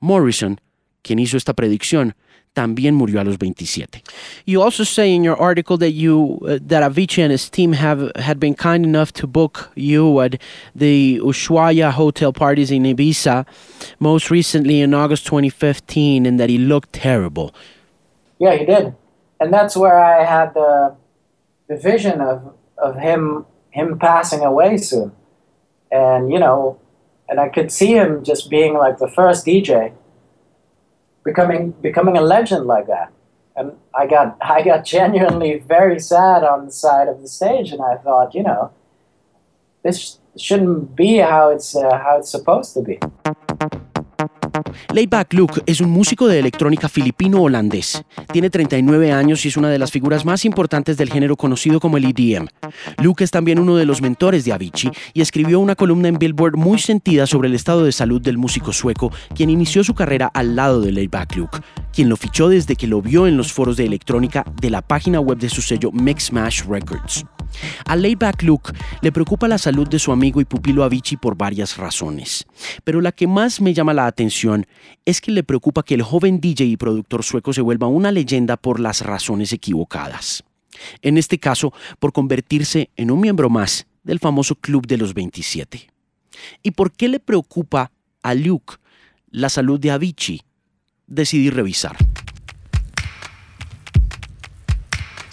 Morrison, 0.00 0.60
quien 1.02 1.18
hizo 1.18 1.36
esta 1.36 1.54
predicción, 1.54 2.14
también 2.58 2.94
murió 2.96 3.20
a 3.20 3.24
los 3.24 3.38
27. 3.38 4.02
You 4.44 4.62
also 4.62 4.82
say 4.82 5.14
in 5.14 5.22
your 5.22 5.40
article 5.40 5.78
that 5.78 5.92
you 5.92 6.40
uh, 6.42 6.58
that 6.66 6.82
Avicii 6.82 7.22
and 7.22 7.30
his 7.30 7.48
team 7.48 7.72
have 7.74 8.10
had 8.16 8.40
been 8.40 8.54
kind 8.54 8.84
enough 8.84 9.12
to 9.12 9.28
book 9.28 9.70
you 9.76 10.20
at 10.20 10.40
the 10.74 11.20
Ushuaia 11.22 11.92
hotel 11.92 12.32
parties 12.32 12.72
in 12.72 12.82
Ibiza, 12.82 13.46
most 14.00 14.28
recently 14.30 14.80
in 14.80 14.92
August 14.92 15.24
2015, 15.26 16.26
and 16.26 16.40
that 16.40 16.50
he 16.50 16.58
looked 16.58 16.92
terrible. 16.92 17.54
Yeah, 18.40 18.56
he 18.56 18.64
did, 18.64 18.92
and 19.38 19.52
that's 19.52 19.76
where 19.76 20.00
I 20.00 20.24
had 20.24 20.54
the 20.54 20.96
the 21.68 21.76
vision 21.76 22.20
of 22.20 22.54
of 22.76 22.96
him 22.96 23.46
him 23.70 23.98
passing 24.00 24.42
away 24.42 24.78
soon, 24.78 25.12
and 25.92 26.32
you 26.32 26.40
know, 26.40 26.76
and 27.28 27.38
I 27.38 27.50
could 27.50 27.70
see 27.70 27.92
him 27.94 28.24
just 28.24 28.50
being 28.50 28.74
like 28.74 28.98
the 28.98 29.08
first 29.08 29.46
DJ 29.46 29.92
becoming 31.28 31.72
becoming 31.82 32.16
a 32.16 32.22
legend 32.22 32.64
like 32.66 32.86
that. 32.86 33.12
And 33.54 33.72
I 33.94 34.06
got 34.06 34.36
I 34.56 34.62
got 34.62 34.84
genuinely 34.84 35.58
very 35.58 36.00
sad 36.00 36.42
on 36.44 36.66
the 36.66 36.72
side 36.72 37.08
of 37.08 37.20
the 37.22 37.28
stage, 37.28 37.72
and 37.72 37.82
I 37.82 37.96
thought, 37.96 38.34
you 38.34 38.42
know, 38.42 38.72
this 39.82 40.18
shouldn't 40.36 40.96
be 40.96 41.18
how 41.18 41.50
it's 41.50 41.76
uh, 41.76 41.98
how 42.04 42.18
it's 42.18 42.30
supposed 42.30 42.74
to 42.74 42.82
be. 42.82 42.98
Layback 44.92 45.34
Luke 45.34 45.62
es 45.66 45.80
un 45.80 45.90
músico 45.90 46.26
de 46.26 46.38
electrónica 46.38 46.88
filipino-holandés. 46.88 48.02
Tiene 48.32 48.50
39 48.50 49.12
años 49.12 49.44
y 49.44 49.48
es 49.48 49.56
una 49.56 49.68
de 49.68 49.78
las 49.78 49.90
figuras 49.90 50.24
más 50.24 50.44
importantes 50.44 50.96
del 50.96 51.10
género 51.10 51.36
conocido 51.36 51.80
como 51.80 51.96
el 51.96 52.04
EDM. 52.04 52.48
Luke 53.02 53.24
es 53.24 53.30
también 53.30 53.58
uno 53.58 53.76
de 53.76 53.86
los 53.86 54.02
mentores 54.02 54.44
de 54.44 54.52
Avicii 54.52 54.90
y 55.14 55.20
escribió 55.20 55.60
una 55.60 55.74
columna 55.74 56.08
en 56.08 56.18
Billboard 56.18 56.56
muy 56.56 56.78
sentida 56.78 57.26
sobre 57.26 57.48
el 57.48 57.54
estado 57.54 57.84
de 57.84 57.92
salud 57.92 58.20
del 58.20 58.38
músico 58.38 58.72
sueco, 58.72 59.12
quien 59.34 59.50
inició 59.50 59.84
su 59.84 59.94
carrera 59.94 60.30
al 60.32 60.56
lado 60.56 60.80
de 60.80 60.92
Layback 60.92 61.36
Luke, 61.36 61.58
quien 61.92 62.08
lo 62.08 62.16
fichó 62.16 62.48
desde 62.48 62.76
que 62.76 62.86
lo 62.86 63.02
vio 63.02 63.26
en 63.26 63.36
los 63.36 63.52
foros 63.52 63.76
de 63.76 63.86
electrónica 63.86 64.44
de 64.60 64.70
la 64.70 64.82
página 64.82 65.20
web 65.20 65.38
de 65.38 65.48
su 65.48 65.62
sello 65.62 65.90
Mix 65.92 66.32
Mash 66.32 66.64
Records. 66.64 67.24
A 67.84 67.96
Layback 67.96 68.42
Luke 68.42 68.72
le 69.00 69.12
preocupa 69.12 69.48
la 69.48 69.58
salud 69.58 69.88
de 69.88 69.98
su 69.98 70.12
amigo 70.12 70.40
y 70.40 70.44
pupilo 70.44 70.84
Avicii 70.84 71.16
por 71.18 71.36
varias 71.36 71.76
razones, 71.76 72.46
pero 72.84 73.00
la 73.00 73.12
que 73.12 73.26
más 73.26 73.60
me 73.60 73.74
llama 73.74 73.94
la 73.94 74.06
atención 74.06 74.66
es 75.04 75.20
que 75.20 75.32
le 75.32 75.44
preocupa 75.44 75.82
que 75.82 75.94
el 75.94 76.02
joven 76.02 76.40
DJ 76.40 76.66
y 76.66 76.76
productor 76.76 77.24
sueco 77.24 77.52
se 77.52 77.60
vuelva 77.60 77.86
una 77.86 78.12
leyenda 78.12 78.56
por 78.56 78.80
las 78.80 79.02
razones 79.02 79.52
equivocadas. 79.52 80.44
En 81.02 81.18
este 81.18 81.38
caso, 81.38 81.72
por 81.98 82.12
convertirse 82.12 82.90
en 82.96 83.10
un 83.10 83.20
miembro 83.20 83.50
más 83.50 83.86
del 84.04 84.18
famoso 84.18 84.54
Club 84.54 84.86
de 84.86 84.96
los 84.96 85.14
27. 85.14 85.88
¿Y 86.62 86.70
por 86.72 86.92
qué 86.92 87.08
le 87.08 87.20
preocupa 87.20 87.90
a 88.22 88.34
Luke 88.34 88.76
la 89.30 89.48
salud 89.48 89.78
de 89.78 89.90
Avicii? 89.90 90.42
Decidí 91.06 91.50
revisar. 91.50 91.96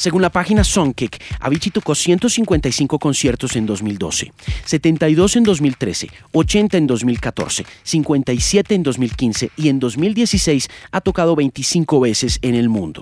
Según 0.05 0.21
la 0.21 0.29
página 0.29 0.63
Songkick, 0.63 1.19
Avicii 1.39 1.71
tocó 1.71 1.95
155 1.95 2.99
conciertos 2.99 3.55
en 3.55 3.65
2012, 3.65 4.31
72 4.63 5.35
en 5.35 5.43
2013, 5.43 6.09
80 6.31 6.77
en 6.77 6.85
2014, 6.85 7.65
57 7.81 8.75
en 8.75 8.83
2015 8.83 9.49
y 9.57 9.69
en 9.69 9.79
2016 9.79 10.67
ha 10.91 11.01
tocado 11.01 11.35
25 11.35 11.99
veces 11.99 12.37
en 12.43 12.53
el 12.53 12.69
mundo. 12.69 13.01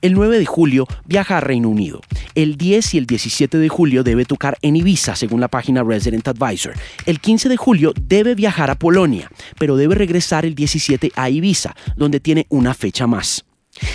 El 0.00 0.14
9 0.14 0.38
de 0.38 0.46
julio 0.46 0.86
viaja 1.04 1.38
a 1.38 1.40
Reino 1.40 1.68
Unido. 1.68 2.00
El 2.36 2.56
10 2.56 2.94
y 2.94 2.98
el 2.98 3.06
17 3.06 3.58
de 3.58 3.68
julio 3.68 4.04
debe 4.04 4.24
tocar 4.24 4.56
en 4.62 4.76
Ibiza, 4.76 5.16
según 5.16 5.40
la 5.40 5.48
página 5.48 5.82
Resident 5.82 6.28
Advisor. 6.28 6.74
El 7.06 7.18
15 7.18 7.48
de 7.48 7.56
julio 7.56 7.92
debe 8.00 8.36
viajar 8.36 8.70
a 8.70 8.78
Polonia, 8.78 9.28
pero 9.58 9.76
debe 9.76 9.96
regresar 9.96 10.46
el 10.46 10.54
17 10.54 11.10
a 11.16 11.28
Ibiza, 11.28 11.74
donde 11.96 12.20
tiene 12.20 12.46
una 12.50 12.72
fecha 12.72 13.08
más. 13.08 13.47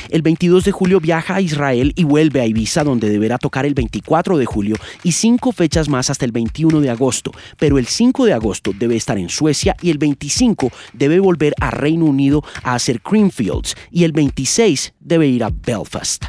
El 0.09 0.21
22 0.21 0.63
de 0.63 0.71
julio 0.71 0.99
viaja 0.99 1.35
a 1.35 1.41
Israel 1.41 1.93
y 1.95 2.03
vuelve 2.03 2.41
a 2.41 2.45
Ibiza 2.45 2.83
donde 2.83 3.09
deberá 3.09 3.37
tocar 3.37 3.65
el 3.65 3.73
24 3.73 4.37
de 4.37 4.45
julio 4.45 4.75
y 5.03 5.13
cinco 5.13 5.51
fechas 5.51 5.89
más 5.89 6.09
hasta 6.09 6.25
el 6.25 6.31
21 6.31 6.81
de 6.81 6.89
agosto, 6.89 7.31
pero 7.57 7.77
el 7.77 7.87
5 7.87 8.25
de 8.25 8.33
agosto 8.33 8.71
debe 8.77 8.95
estar 8.95 9.17
en 9.17 9.29
Suecia 9.29 9.75
y 9.81 9.89
el 9.89 9.97
25 9.97 10.71
debe 10.93 11.19
volver 11.19 11.53
a 11.59 11.71
Reino 11.71 12.05
Unido 12.05 12.43
a 12.63 12.75
hacer 12.75 13.01
Creamfields 13.01 13.75
y 13.91 14.03
el 14.03 14.11
26 14.11 14.93
debe 14.99 15.27
ir 15.27 15.43
a 15.43 15.49
Belfast. 15.49 16.25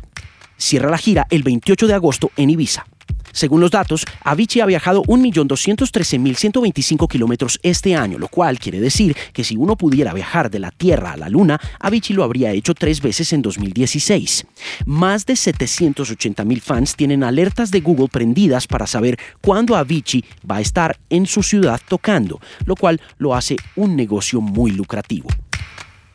Cierra 0.57 0.91
la 0.91 0.99
gira 0.99 1.27
el 1.31 1.43
28 1.43 1.87
de 1.87 1.95
agosto 1.95 2.31
en 2.37 2.51
Ibiza. 2.51 2.87
Según 3.35 3.61
los 3.61 3.71
datos, 3.73 4.07
Avicii 4.23 4.61
ha 4.61 4.67
viajado 4.67 5.03
1.213.125 5.03 7.09
kilómetros 7.09 7.59
este 7.65 7.97
año, 7.97 8.17
lo 8.17 8.29
cual 8.29 8.61
quiere 8.61 8.79
decir 8.79 9.17
que 9.33 9.43
si 9.43 9.57
uno 9.57 9.75
pudiera 9.75 10.15
viajar 10.15 10.53
de 10.53 10.61
la 10.61 10.71
Tierra 10.71 11.11
a 11.13 11.17
la 11.17 11.29
Luna, 11.29 11.61
Avicii 11.81 12.15
lo 12.15 12.23
habría 12.23 12.53
hecho 12.53 12.75
tres 12.75 13.03
veces 13.03 13.33
en 13.33 13.43
2016. 13.43 14.47
Más 14.87 15.27
de 15.27 15.35
780.000 15.35 16.61
fans 16.61 16.95
tienen 16.95 17.25
alertas 17.25 17.73
de 17.73 17.81
Google 17.81 18.07
prendidas 18.07 18.69
para 18.69 18.87
saber 18.87 19.19
cuándo 19.43 19.75
Avicii 19.75 20.25
va 20.49 20.59
a 20.59 20.61
estar 20.61 20.97
en 21.11 21.27
su 21.27 21.43
ciudad 21.43 21.81
tocando, 21.89 22.41
lo 22.67 22.77
cual 22.77 23.01
lo 23.19 23.35
hace 23.35 23.57
un 23.75 23.97
negocio 23.97 24.41
muy 24.41 24.71
lucrativo. 24.71 25.29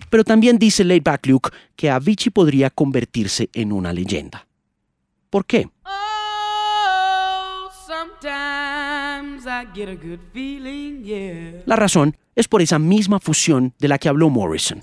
Pero 0.10 0.24
también 0.24 0.58
dice 0.58 0.86
Layback 0.86 1.28
Luke 1.28 1.50
que 1.76 1.90
Avicii 1.90 2.32
podría 2.32 2.70
convertirse 2.70 3.50
en 3.52 3.74
una 3.74 3.92
leyenda. 3.92 4.48
¿Por 5.30 5.46
qué? 5.46 5.68
La 11.66 11.76
razón 11.76 12.16
es 12.36 12.48
por 12.48 12.62
esa 12.62 12.80
misma 12.80 13.20
fusión 13.20 13.74
de 13.80 13.88
la 13.88 13.98
que 13.98 14.10
habló 14.10 14.30
Morrison. 14.30 14.82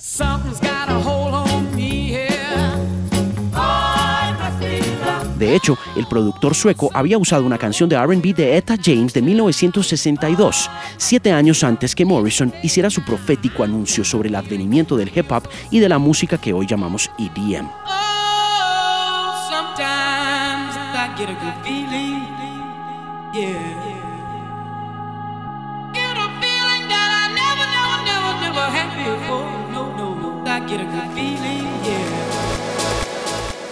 De 5.38 5.54
hecho, 5.54 5.76
el 5.96 6.06
productor 6.06 6.54
sueco 6.54 6.90
había 6.94 7.18
usado 7.18 7.44
una 7.44 7.58
canción 7.58 7.90
de 7.90 7.98
RB 7.98 8.34
de 8.34 8.56
Etta 8.56 8.76
James 8.82 9.12
de 9.12 9.20
1962, 9.20 10.70
siete 10.96 11.30
años 11.30 11.62
antes 11.62 11.94
que 11.94 12.06
Morrison 12.06 12.54
hiciera 12.62 12.88
su 12.88 13.04
profético 13.04 13.62
anuncio 13.62 14.02
sobre 14.02 14.30
el 14.30 14.34
advenimiento 14.34 14.96
del 14.96 15.12
hip 15.14 15.30
hop 15.30 15.48
y 15.70 15.78
de 15.78 15.90
la 15.90 15.98
música 15.98 16.38
que 16.38 16.54
hoy 16.54 16.66
llamamos 16.66 17.10
EDM. 17.18 17.68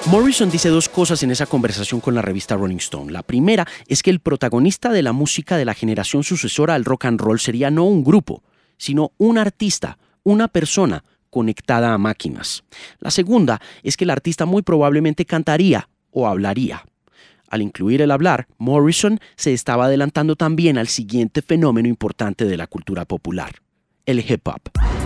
Morrison 0.07 0.51
dice 0.51 0.69
dos 0.69 0.89
cosas 0.89 1.23
en 1.23 1.31
esa 1.31 1.47
conversación 1.47 2.01
con 2.01 2.15
la 2.15 2.23
revista 2.23 2.57
Rolling 2.57 2.77
Stone. 2.77 3.11
La 3.11 3.23
primera 3.23 3.67
es 3.89 4.03
que 4.03 4.11
el 4.11 4.21
protagonista 4.21 4.91
de 4.91 5.03
la 5.03 5.13
música 5.13 5.57
de 5.57 5.65
la 5.65 5.75
generación 5.75 6.23
sucesora 6.23 6.75
al 6.75 6.85
rock 6.85 7.07
and 7.07 7.21
roll 7.21 7.41
sería 7.41 7.71
no 7.71 7.85
un 7.85 8.05
grupo, 8.05 8.43
sino 8.77 9.13
un 9.19 9.39
artista, 9.39 9.99
una 10.23 10.47
persona 10.49 11.03
conectada 11.31 11.95
a 11.95 11.99
máquinas. 11.99 12.63
La 13.01 13.11
segunda 13.11 13.61
es 13.83 13.97
que 13.97 14.05
el 14.05 14.11
artista 14.11 14.45
muy 14.45 14.63
probablemente 14.63 15.25
cantaría 15.25 15.89
o 16.13 16.29
hablaría. 16.29 16.85
Al 17.49 17.63
incluir 17.63 18.03
el 18.03 18.11
hablar, 18.11 18.47
Morrison 18.59 19.19
se 19.37 19.53
estaba 19.53 19.87
adelantando 19.87 20.37
también 20.37 20.79
al 20.79 20.89
siguiente 20.89 21.43
fenómeno 21.43 21.89
importante 21.89 22.45
de 22.45 22.57
la 22.57 22.67
cultura 22.67 23.05
popular, 23.05 23.57
el 24.07 24.21
hip 24.21 24.47
hop. 24.47 25.04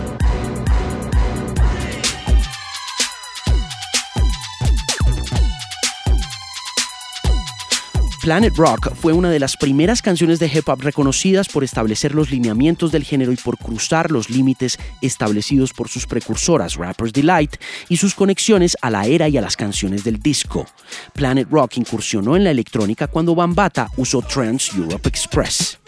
Planet 8.21 8.53
Rock 8.57 8.93
fue 8.95 9.13
una 9.13 9.29
de 9.29 9.39
las 9.39 9.55
primeras 9.55 10.01
canciones 10.01 10.39
de 10.39 10.47
hip 10.47 10.67
hop 10.67 10.81
reconocidas 10.81 11.47
por 11.47 11.63
establecer 11.63 12.13
los 12.13 12.29
lineamientos 12.31 12.91
del 12.91 13.05
género 13.05 13.31
y 13.31 13.37
por 13.37 13.57
cruzar 13.57 14.11
los 14.11 14.29
límites 14.29 14.77
establecidos 15.01 15.71
por 15.73 15.87
sus 15.87 16.05
precursoras 16.05 16.75
Rapper's 16.75 17.13
Delight 17.13 17.55
y 17.87 17.95
sus 17.95 18.13
conexiones 18.15 18.75
a 18.81 18.89
la 18.89 19.05
era 19.05 19.29
y 19.29 19.37
a 19.37 19.41
las 19.41 19.55
canciones 19.55 20.03
del 20.03 20.19
disco. 20.19 20.65
Planet 21.13 21.47
Rock 21.49 21.77
incursionó 21.77 22.35
en 22.35 22.43
la 22.43 22.51
electrónica 22.51 23.07
cuando 23.07 23.35
Bambata 23.35 23.89
usó 23.95 24.21
Trans 24.21 24.73
Europe 24.75 25.07
Express. 25.07 25.79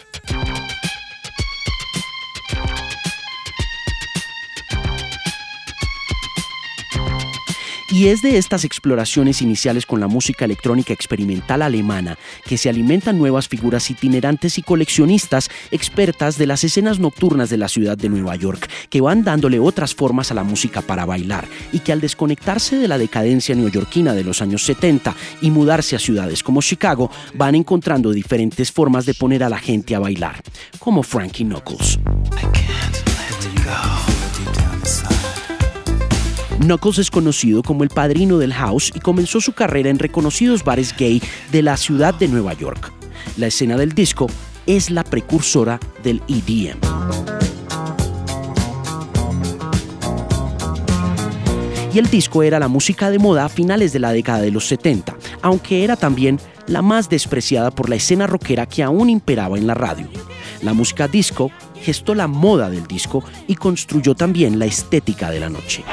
Y 7.92 8.08
es 8.08 8.22
de 8.22 8.38
estas 8.38 8.64
exploraciones 8.64 9.42
iniciales 9.42 9.84
con 9.84 10.00
la 10.00 10.08
música 10.08 10.46
electrónica 10.46 10.94
experimental 10.94 11.60
alemana 11.60 12.16
que 12.46 12.56
se 12.56 12.70
alimentan 12.70 13.18
nuevas 13.18 13.48
figuras 13.48 13.90
itinerantes 13.90 14.56
y 14.56 14.62
coleccionistas 14.62 15.50
expertas 15.70 16.38
de 16.38 16.46
las 16.46 16.64
escenas 16.64 16.98
nocturnas 16.98 17.50
de 17.50 17.58
la 17.58 17.68
ciudad 17.68 17.98
de 17.98 18.08
Nueva 18.08 18.34
York, 18.36 18.66
que 18.88 19.02
van 19.02 19.24
dándole 19.24 19.58
otras 19.58 19.94
formas 19.94 20.30
a 20.30 20.34
la 20.34 20.42
música 20.42 20.80
para 20.80 21.04
bailar 21.04 21.46
y 21.70 21.80
que 21.80 21.92
al 21.92 22.00
desconectarse 22.00 22.76
de 22.76 22.88
la 22.88 22.96
decadencia 22.96 23.54
neoyorquina 23.54 24.14
de 24.14 24.24
los 24.24 24.40
años 24.40 24.64
70 24.64 25.14
y 25.42 25.50
mudarse 25.50 25.94
a 25.94 25.98
ciudades 25.98 26.42
como 26.42 26.62
Chicago, 26.62 27.10
van 27.34 27.54
encontrando 27.56 28.10
diferentes 28.10 28.72
formas 28.72 29.04
de 29.04 29.12
poner 29.12 29.44
a 29.44 29.50
la 29.50 29.58
gente 29.58 29.94
a 29.94 29.98
bailar, 29.98 30.42
como 30.78 31.02
Frankie 31.02 31.44
Knuckles. 31.44 31.98
Knuckles 36.62 36.98
es 36.98 37.10
conocido 37.10 37.62
como 37.62 37.82
el 37.82 37.90
padrino 37.90 38.38
del 38.38 38.54
house 38.54 38.92
y 38.94 39.00
comenzó 39.00 39.40
su 39.40 39.52
carrera 39.52 39.90
en 39.90 39.98
reconocidos 39.98 40.62
bares 40.62 40.94
gay 40.96 41.20
de 41.50 41.60
la 41.60 41.76
ciudad 41.76 42.14
de 42.14 42.28
Nueva 42.28 42.54
York. 42.54 42.92
La 43.36 43.48
escena 43.48 43.76
del 43.76 43.92
disco 43.92 44.28
es 44.66 44.88
la 44.90 45.02
precursora 45.02 45.80
del 46.04 46.22
EDM. 46.28 46.78
Y 51.92 51.98
el 51.98 52.08
disco 52.08 52.44
era 52.44 52.60
la 52.60 52.68
música 52.68 53.10
de 53.10 53.18
moda 53.18 53.46
a 53.46 53.48
finales 53.48 53.92
de 53.92 53.98
la 53.98 54.12
década 54.12 54.40
de 54.40 54.52
los 54.52 54.66
70, 54.68 55.16
aunque 55.42 55.82
era 55.82 55.96
también 55.96 56.38
la 56.68 56.80
más 56.80 57.08
despreciada 57.08 57.72
por 57.72 57.90
la 57.90 57.96
escena 57.96 58.28
rockera 58.28 58.66
que 58.66 58.84
aún 58.84 59.10
imperaba 59.10 59.58
en 59.58 59.66
la 59.66 59.74
radio. 59.74 60.06
La 60.62 60.74
música 60.74 61.08
disco 61.08 61.50
gestó 61.82 62.14
la 62.14 62.28
moda 62.28 62.70
del 62.70 62.86
disco 62.86 63.24
y 63.48 63.56
construyó 63.56 64.14
también 64.14 64.60
la 64.60 64.66
estética 64.66 65.30
de 65.30 65.40
la 65.40 65.50
noche. 65.50 65.84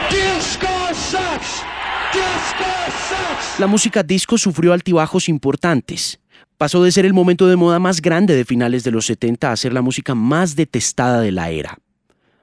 La 3.59 3.67
música 3.67 4.03
disco 4.03 4.37
sufrió 4.37 4.73
altibajos 4.73 5.27
importantes. 5.27 6.19
Pasó 6.57 6.83
de 6.83 6.91
ser 6.91 7.05
el 7.05 7.13
momento 7.13 7.47
de 7.47 7.55
moda 7.55 7.79
más 7.79 8.01
grande 8.01 8.35
de 8.35 8.45
finales 8.45 8.83
de 8.83 8.91
los 8.91 9.05
70 9.05 9.51
a 9.51 9.57
ser 9.57 9.73
la 9.73 9.81
música 9.81 10.15
más 10.15 10.55
detestada 10.55 11.21
de 11.21 11.31
la 11.31 11.49
era. 11.51 11.77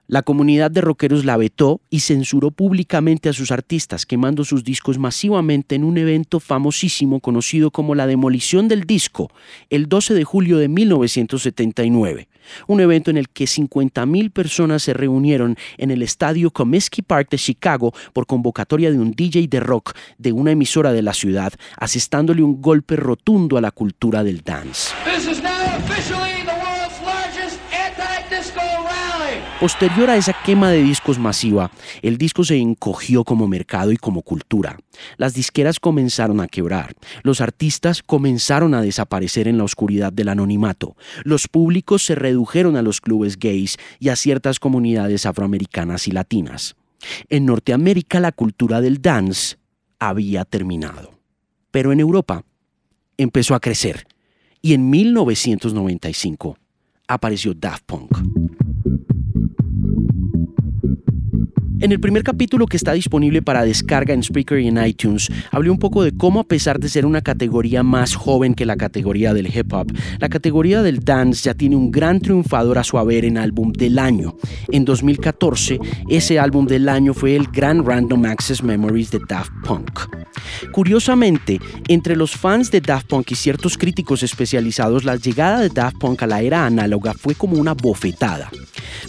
La 0.08 0.22
comunidad 0.22 0.70
de 0.70 0.82
rockeros 0.82 1.24
la 1.24 1.36
vetó 1.36 1.80
y 1.90 2.00
censuró 2.00 2.52
públicamente 2.52 3.28
a 3.28 3.32
sus 3.32 3.50
artistas, 3.50 4.06
quemando 4.06 4.44
sus 4.44 4.62
discos 4.62 4.98
masivamente 4.98 5.74
en 5.74 5.82
un 5.82 5.98
evento 5.98 6.38
famosísimo 6.38 7.18
conocido 7.18 7.72
como 7.72 7.96
la 7.96 8.06
Demolición 8.06 8.68
del 8.68 8.84
Disco, 8.84 9.30
el 9.68 9.88
12 9.88 10.14
de 10.14 10.22
julio 10.22 10.58
de 10.58 10.68
1979. 10.68 12.28
Un 12.66 12.80
evento 12.80 13.10
en 13.10 13.16
el 13.16 13.28
que 13.28 13.44
50.000 13.44 14.30
personas 14.30 14.82
se 14.82 14.94
reunieron 14.94 15.56
en 15.78 15.90
el 15.90 16.02
estadio 16.02 16.50
Comiskey 16.50 17.02
Park 17.02 17.30
de 17.30 17.38
Chicago 17.38 17.92
por 18.12 18.26
convocatoria 18.26 18.90
de 18.90 18.98
un 18.98 19.12
DJ 19.12 19.48
de 19.48 19.60
rock 19.60 19.94
de 20.18 20.32
una 20.32 20.52
emisora 20.52 20.92
de 20.92 21.02
la 21.02 21.12
ciudad, 21.12 21.52
asestándole 21.76 22.42
un 22.42 22.60
golpe 22.60 22.96
rotundo 22.96 23.56
a 23.56 23.60
la 23.60 23.70
cultura 23.70 24.22
del 24.24 24.42
dance. 24.42 24.92
Posterior 29.60 30.10
a 30.10 30.16
esa 30.16 30.34
quema 30.44 30.70
de 30.70 30.82
discos 30.82 31.18
masiva, 31.18 31.70
el 32.02 32.18
disco 32.18 32.44
se 32.44 32.56
encogió 32.56 33.24
como 33.24 33.48
mercado 33.48 33.90
y 33.90 33.96
como 33.96 34.22
cultura. 34.22 34.76
Las 35.16 35.34
disqueras 35.34 35.80
comenzaron 35.80 36.40
a 36.40 36.46
quebrar, 36.46 36.94
los 37.22 37.40
artistas 37.40 38.02
comenzaron 38.02 38.74
a 38.74 38.82
desaparecer 38.82 39.48
en 39.48 39.58
la 39.58 39.64
oscuridad 39.64 40.12
del 40.12 40.28
anonimato, 40.28 40.96
los 41.24 41.48
públicos 41.48 42.04
se 42.04 42.14
redujeron 42.14 42.76
a 42.76 42.82
los 42.82 43.00
clubes 43.00 43.38
gays 43.38 43.78
y 43.98 44.10
a 44.10 44.16
ciertas 44.16 44.60
comunidades 44.60 45.24
afroamericanas 45.24 46.06
y 46.06 46.10
latinas. 46.10 46.76
En 47.28 47.46
Norteamérica 47.46 48.20
la 48.20 48.32
cultura 48.32 48.80
del 48.80 49.00
dance 49.00 49.56
había 49.98 50.44
terminado. 50.44 51.18
Pero 51.70 51.92
en 51.92 52.00
Europa 52.00 52.44
empezó 53.16 53.54
a 53.54 53.60
crecer 53.60 54.06
y 54.60 54.74
en 54.74 54.90
1995 54.90 56.58
apareció 57.08 57.54
Daft 57.54 57.84
Punk. 57.86 58.35
Thank 59.82 61.08
you. 61.08 61.15
En 61.78 61.92
el 61.92 62.00
primer 62.00 62.22
capítulo 62.22 62.66
que 62.66 62.78
está 62.78 62.94
disponible 62.94 63.42
para 63.42 63.62
descarga 63.62 64.14
en 64.14 64.22
Spreaker 64.22 64.60
y 64.60 64.68
en 64.68 64.82
iTunes, 64.82 65.28
hablé 65.50 65.68
un 65.68 65.78
poco 65.78 66.02
de 66.02 66.16
cómo 66.16 66.40
a 66.40 66.44
pesar 66.44 66.80
de 66.80 66.88
ser 66.88 67.04
una 67.04 67.20
categoría 67.20 67.82
más 67.82 68.14
joven 68.14 68.54
que 68.54 68.64
la 68.64 68.76
categoría 68.76 69.34
del 69.34 69.54
hip 69.54 69.70
hop, 69.74 69.92
la 70.18 70.30
categoría 70.30 70.80
del 70.80 71.00
dance 71.00 71.44
ya 71.44 71.52
tiene 71.52 71.76
un 71.76 71.90
gran 71.90 72.20
triunfador 72.20 72.78
a 72.78 72.84
su 72.84 72.96
haber 72.96 73.26
en 73.26 73.36
álbum 73.36 73.72
del 73.72 73.98
año. 73.98 74.36
En 74.72 74.86
2014, 74.86 75.78
ese 76.08 76.38
álbum 76.38 76.66
del 76.66 76.88
año 76.88 77.12
fue 77.12 77.36
el 77.36 77.46
Grand 77.48 77.86
Random 77.86 78.24
Access 78.24 78.62
Memories 78.62 79.10
de 79.10 79.20
Daft 79.28 79.52
Punk. 79.62 80.00
Curiosamente, 80.72 81.60
entre 81.88 82.16
los 82.16 82.32
fans 82.36 82.70
de 82.70 82.80
Daft 82.80 83.08
Punk 83.08 83.32
y 83.32 83.34
ciertos 83.34 83.76
críticos 83.76 84.22
especializados, 84.22 85.04
la 85.04 85.16
llegada 85.16 85.60
de 85.60 85.68
Daft 85.68 85.98
Punk 85.98 86.22
a 86.22 86.26
la 86.26 86.40
era 86.40 86.64
análoga 86.64 87.12
fue 87.12 87.34
como 87.34 87.58
una 87.58 87.74
bofetada. 87.74 88.50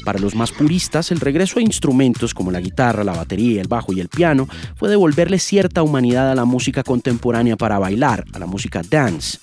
Para 0.03 0.19
los 0.19 0.35
más 0.35 0.51
puristas, 0.51 1.11
el 1.11 1.19
regreso 1.19 1.59
a 1.59 1.61
instrumentos 1.61 2.33
como 2.33 2.51
la 2.51 2.56
guitarra, 2.59 3.03
la 3.03 3.13
batería, 3.13 3.61
el 3.61 3.67
bajo 3.67 3.93
y 3.93 3.99
el 3.99 4.09
piano 4.09 4.47
fue 4.75 4.89
devolverle 4.89 5.39
cierta 5.39 5.83
humanidad 5.83 6.31
a 6.31 6.35
la 6.35 6.45
música 6.45 6.83
contemporánea 6.83 7.55
para 7.55 7.79
bailar, 7.79 8.25
a 8.33 8.39
la 8.39 8.45
música 8.45 8.81
dance. 8.89 9.39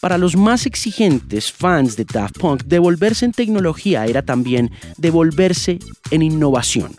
Para 0.00 0.18
los 0.18 0.36
más 0.36 0.66
exigentes 0.66 1.52
fans 1.52 1.96
de 1.96 2.04
Daft 2.04 2.38
Punk, 2.38 2.64
devolverse 2.64 3.24
en 3.24 3.32
tecnología 3.32 4.06
era 4.06 4.22
también 4.22 4.70
devolverse 4.96 5.78
en 6.10 6.22
innovación. 6.22 6.96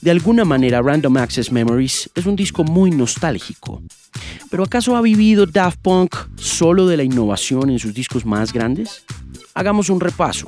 De 0.00 0.10
alguna 0.10 0.44
manera, 0.44 0.82
Random 0.82 1.16
Access 1.16 1.50
Memories 1.50 2.10
es 2.14 2.26
un 2.26 2.36
disco 2.36 2.64
muy 2.64 2.90
nostálgico. 2.90 3.82
¿Pero 4.50 4.64
acaso 4.64 4.96
ha 4.96 5.00
vivido 5.00 5.46
Daft 5.46 5.78
Punk 5.80 6.14
solo 6.36 6.86
de 6.86 6.96
la 6.96 7.02
innovación 7.02 7.70
en 7.70 7.78
sus 7.78 7.94
discos 7.94 8.24
más 8.24 8.52
grandes? 8.52 9.04
Hagamos 9.58 9.90
un 9.90 9.98
repaso. 9.98 10.46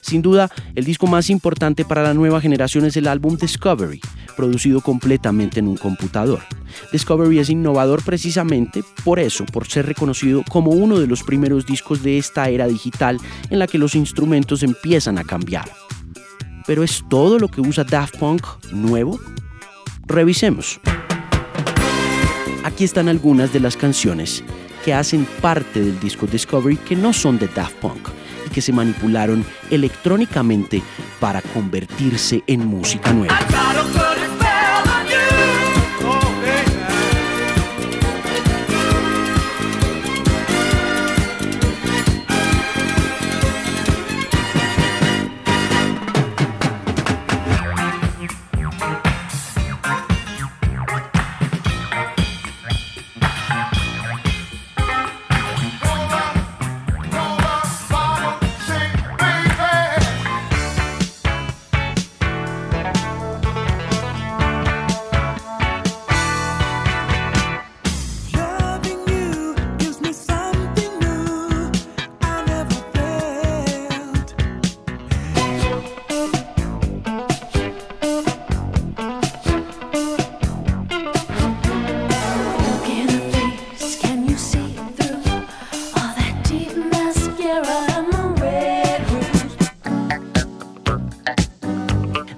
Sin 0.00 0.20
duda, 0.20 0.50
el 0.74 0.84
disco 0.84 1.06
más 1.06 1.30
importante 1.30 1.84
para 1.84 2.02
la 2.02 2.12
nueva 2.12 2.40
generación 2.40 2.86
es 2.86 2.96
el 2.96 3.06
álbum 3.06 3.36
Discovery, 3.36 4.00
producido 4.36 4.80
completamente 4.80 5.60
en 5.60 5.68
un 5.68 5.76
computador. 5.76 6.40
Discovery 6.90 7.38
es 7.38 7.50
innovador 7.50 8.02
precisamente 8.02 8.82
por 9.04 9.20
eso, 9.20 9.46
por 9.46 9.68
ser 9.68 9.86
reconocido 9.86 10.42
como 10.50 10.72
uno 10.72 10.98
de 10.98 11.06
los 11.06 11.22
primeros 11.22 11.66
discos 11.66 12.02
de 12.02 12.18
esta 12.18 12.48
era 12.48 12.66
digital 12.66 13.20
en 13.48 13.60
la 13.60 13.68
que 13.68 13.78
los 13.78 13.94
instrumentos 13.94 14.64
empiezan 14.64 15.18
a 15.18 15.24
cambiar. 15.24 15.70
¿Pero 16.66 16.82
es 16.82 17.04
todo 17.08 17.38
lo 17.38 17.46
que 17.46 17.60
usa 17.60 17.84
Daft 17.84 18.16
Punk 18.16 18.44
nuevo? 18.72 19.20
Revisemos. 20.08 20.80
Aquí 22.64 22.82
están 22.82 23.08
algunas 23.08 23.52
de 23.52 23.60
las 23.60 23.76
canciones 23.76 24.42
que 24.84 24.94
hacen 24.94 25.28
parte 25.40 25.80
del 25.80 26.00
disco 26.00 26.26
Discovery 26.26 26.76
que 26.76 26.96
no 26.96 27.12
son 27.12 27.38
de 27.38 27.46
Daft 27.46 27.76
Punk 27.76 28.17
que 28.48 28.62
se 28.62 28.72
manipularon 28.72 29.44
electrónicamente 29.70 30.82
para 31.20 31.42
convertirse 31.42 32.42
en 32.46 32.66
música 32.66 33.12
nueva. 33.12 33.38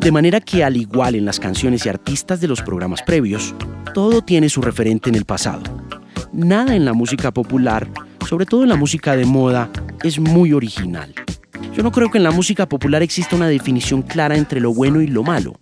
De 0.01 0.11
manera 0.11 0.41
que 0.41 0.65
al 0.65 0.79
igual 0.79 1.15
en 1.15 1.27
las 1.27 1.39
canciones 1.39 1.85
y 1.85 1.91
artistas 1.91 2.41
de 2.41 2.49
los 2.49 2.63
programas 2.63 3.03
previos, 3.03 3.55
todo 3.93 4.23
tiene 4.23 4.49
su 4.49 4.63
referente 4.63 5.11
en 5.11 5.15
el 5.15 5.27
pasado. 5.27 5.63
Nada 6.33 6.75
en 6.75 6.87
la 6.87 6.95
música 6.95 7.33
popular, 7.33 7.87
sobre 8.27 8.47
todo 8.47 8.63
en 8.63 8.71
la 8.71 8.77
música 8.77 9.15
de 9.15 9.27
moda, 9.27 9.71
es 10.03 10.19
muy 10.19 10.55
original. 10.55 11.15
Yo 11.77 11.83
no 11.83 11.93
creo 11.93 12.11
que 12.11 12.17
en 12.17 12.25
la 12.25 12.31
música 12.31 12.67
popular 12.67 13.03
exista 13.03 13.37
una 13.37 13.49
definición 13.49 14.01
clara 14.01 14.39
entre 14.39 14.59
lo 14.61 14.73
bueno 14.73 15.03
y 15.03 15.07
lo 15.07 15.23
malo. 15.23 15.59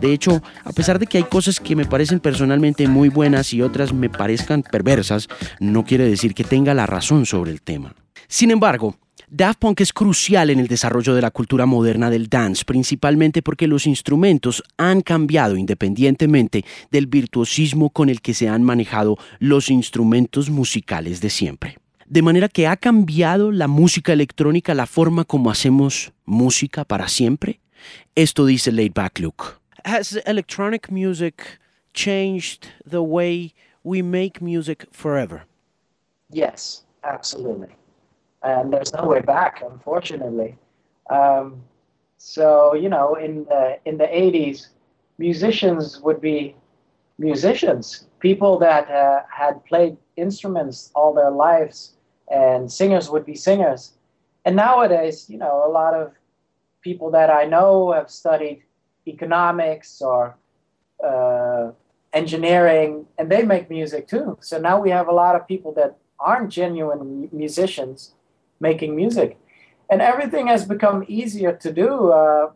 De 0.00 0.12
hecho, 0.12 0.40
a 0.62 0.72
pesar 0.72 1.00
de 1.00 1.08
que 1.08 1.18
hay 1.18 1.24
cosas 1.24 1.58
que 1.58 1.74
me 1.74 1.84
parecen 1.84 2.20
personalmente 2.20 2.86
muy 2.86 3.08
buenas 3.08 3.52
y 3.52 3.60
otras 3.60 3.92
me 3.92 4.08
parezcan 4.08 4.62
perversas, 4.62 5.26
no 5.58 5.84
quiere 5.84 6.08
decir 6.08 6.34
que 6.34 6.44
tenga 6.44 6.74
la 6.74 6.86
razón 6.86 7.26
sobre 7.26 7.50
el 7.50 7.60
tema. 7.60 7.96
Sin 8.28 8.52
embargo, 8.52 8.94
Daft 9.32 9.60
Punk 9.60 9.80
es 9.80 9.92
crucial 9.92 10.50
en 10.50 10.58
el 10.58 10.66
desarrollo 10.66 11.14
de 11.14 11.22
la 11.22 11.30
cultura 11.30 11.64
moderna 11.64 12.10
del 12.10 12.28
dance, 12.28 12.64
principalmente 12.64 13.42
porque 13.42 13.68
los 13.68 13.86
instrumentos 13.86 14.60
han 14.76 15.02
cambiado 15.02 15.56
independientemente 15.56 16.64
del 16.90 17.06
virtuosismo 17.06 17.90
con 17.90 18.08
el 18.08 18.22
que 18.22 18.34
se 18.34 18.48
han 18.48 18.64
manejado 18.64 19.18
los 19.38 19.70
instrumentos 19.70 20.50
musicales 20.50 21.20
de 21.20 21.30
siempre. 21.30 21.78
De 22.06 22.22
manera 22.22 22.48
que 22.48 22.66
ha 22.66 22.76
cambiado 22.76 23.52
la 23.52 23.68
música 23.68 24.12
electrónica 24.12 24.74
la 24.74 24.86
forma 24.86 25.24
como 25.24 25.48
hacemos 25.48 26.12
música 26.24 26.84
para 26.84 27.06
siempre. 27.06 27.60
Esto 28.16 28.46
dice 28.46 28.72
Laid 28.72 28.94
Back 28.94 29.20
Luke. 29.20 29.44
Has 29.84 30.20
electronic 30.26 30.90
music 30.90 31.60
changed 31.94 32.66
the 32.84 32.98
way 32.98 33.54
we 33.84 34.02
make 34.02 34.40
music 34.40 34.88
forever? 34.90 35.46
Yes, 36.32 36.84
absolutely. 37.04 37.79
And 38.42 38.72
there's 38.72 38.92
no 38.92 39.06
way 39.06 39.20
back, 39.20 39.62
unfortunately. 39.62 40.56
Um, 41.10 41.62
so 42.16 42.74
you 42.74 42.88
know, 42.88 43.14
in 43.14 43.44
the 43.44 43.78
in 43.84 43.98
the 43.98 44.06
'80s, 44.06 44.68
musicians 45.18 46.00
would 46.00 46.20
be 46.20 46.54
musicians, 47.18 48.06
people 48.18 48.58
that 48.58 48.90
uh, 48.90 49.20
had 49.30 49.64
played 49.64 49.96
instruments 50.16 50.90
all 50.94 51.12
their 51.14 51.30
lives, 51.30 51.94
and 52.30 52.70
singers 52.70 53.10
would 53.10 53.26
be 53.26 53.34
singers. 53.34 53.92
And 54.44 54.56
nowadays, 54.56 55.28
you 55.28 55.38
know, 55.38 55.64
a 55.66 55.70
lot 55.70 55.94
of 55.94 56.12
people 56.80 57.10
that 57.10 57.28
I 57.30 57.44
know 57.44 57.92
have 57.92 58.10
studied 58.10 58.62
economics 59.06 60.00
or 60.00 60.36
uh, 61.04 61.72
engineering, 62.12 63.06
and 63.18 63.30
they 63.30 63.42
make 63.42 63.68
music 63.68 64.08
too. 64.08 64.38
So 64.40 64.58
now 64.58 64.80
we 64.80 64.90
have 64.90 65.08
a 65.08 65.12
lot 65.12 65.36
of 65.36 65.46
people 65.46 65.72
that 65.74 65.96
aren't 66.18 66.50
genuine 66.50 67.28
musicians 67.32 68.14
making 68.60 68.94
music, 68.94 69.38
and 69.90 70.00
everything 70.00 70.46
has 70.46 70.64
become 70.64 71.04
easier 71.08 71.52
to 71.52 71.72
do. 71.72 72.12
Uh, 72.12 72.52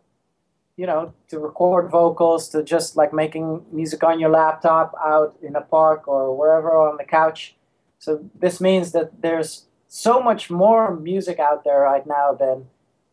you 0.77 0.87
know, 0.87 1.12
to 1.29 1.38
record 1.38 1.88
vocals, 1.90 2.49
to 2.49 2.62
just 2.62 2.97
like 2.97 3.12
making 3.12 3.64
music 3.71 4.03
on 4.03 4.19
your 4.19 4.31
laptop 4.31 4.93
out 5.05 5.37
in 5.40 5.55
a 5.55 5.61
park 5.61 6.09
or 6.09 6.37
wherever 6.37 6.77
on 6.77 6.97
the 6.97 7.05
couch. 7.05 7.55
So 8.01 8.29
this 8.35 8.61
means 8.61 8.90
that 8.93 9.23
there's 9.23 9.67
so 9.87 10.21
much 10.21 10.51
more 10.51 10.97
music 10.97 11.38
out 11.38 11.62
there 11.62 11.81
right 11.81 12.07
now 12.07 12.35
than 12.35 12.67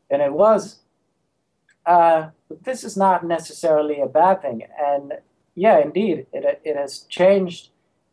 than 0.10 0.22
it 0.22 0.34
was. 0.34 0.80
Uh, 1.86 2.30
but 2.50 2.64
this 2.64 2.84
is 2.84 2.98
not 2.98 3.26
necessarily 3.26 4.02
a 4.02 4.08
bad 4.08 4.42
thing, 4.42 4.64
and 4.80 5.14
yeah, 5.56 5.78
indeed, 5.80 6.26
it 6.34 6.62
it 6.64 6.76
has 6.76 7.02
changed, 7.10 7.70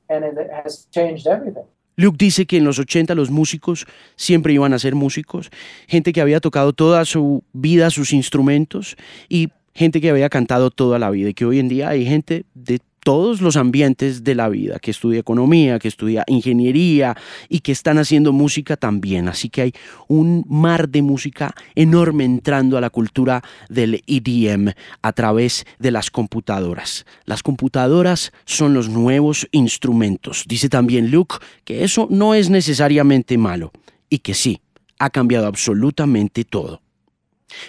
and 0.09 0.25
it 0.25 0.51
has 0.51 0.87
changed 0.93 1.27
everything. 1.27 1.67
Luke 1.99 2.17
dice 2.17 2.47
que 2.47 2.59
en 2.59 2.65
los 2.65 2.79
80 2.79 3.17
los 3.17 3.29
músicos 3.29 3.85
siempre 4.15 4.53
iban 4.53 4.73
a 4.73 4.79
ser 4.79 4.95
músicos, 4.95 5.51
gente 5.89 6.13
que 6.13 6.21
había 6.21 6.39
tocado 6.39 6.73
toda 6.73 7.05
su 7.05 7.43
vida 7.53 7.91
sus 7.91 8.13
instrumentos 8.13 8.97
y 9.29 9.49
gente 9.75 10.01
que 10.01 10.09
había 10.09 10.29
cantado 10.29 10.71
toda 10.71 11.01
la 11.01 11.11
vida 11.11 11.31
y 11.31 11.35
que 11.35 11.45
hoy 11.45 11.59
en 11.59 11.69
día 11.69 11.89
hay 11.89 12.07
gente 12.07 12.45
de 12.55 12.79
todos 13.09 13.41
los 13.41 13.57
ambientes 13.57 14.23
de 14.23 14.35
la 14.35 14.51
vida, 14.51 14.79
que 14.81 14.91
estudia 14.91 15.21
economía, 15.21 15.79
que 15.79 15.89
estudia 15.89 16.25
ingeniería 16.27 17.17
y 17.49 17.61
que 17.61 17.73
están 17.73 17.97
haciendo 17.97 18.35
música 18.35 18.77
también. 18.77 19.29
Así 19.29 19.49
que 19.49 19.63
hay 19.63 19.73
un 20.09 20.45
mar 20.47 20.91
de 20.91 21.01
música 21.01 21.55
enorme 21.75 22.27
entrando 22.27 22.77
a 22.77 22.83
la 22.83 22.91
cultura 22.91 23.43
del 23.71 24.05
EDM 24.07 24.75
a 25.01 25.13
través 25.15 25.65
de 25.79 25.91
las 25.91 26.11
computadoras. 26.11 27.07
Las 27.25 27.43
computadoras 27.43 28.31
son 28.45 28.75
los 28.75 28.91
nuevos 28.91 29.49
instrumentos. 29.53 30.45
Dice 30.47 30.69
también 30.69 31.11
Luke 31.11 31.37
que 31.65 31.85
eso 31.85 32.09
no 32.11 32.35
es 32.35 32.51
necesariamente 32.51 33.39
malo 33.39 33.73
y 34.11 34.19
que 34.19 34.35
sí, 34.35 34.61
ha 34.99 35.09
cambiado 35.09 35.47
absolutamente 35.47 36.45
todo. 36.45 36.83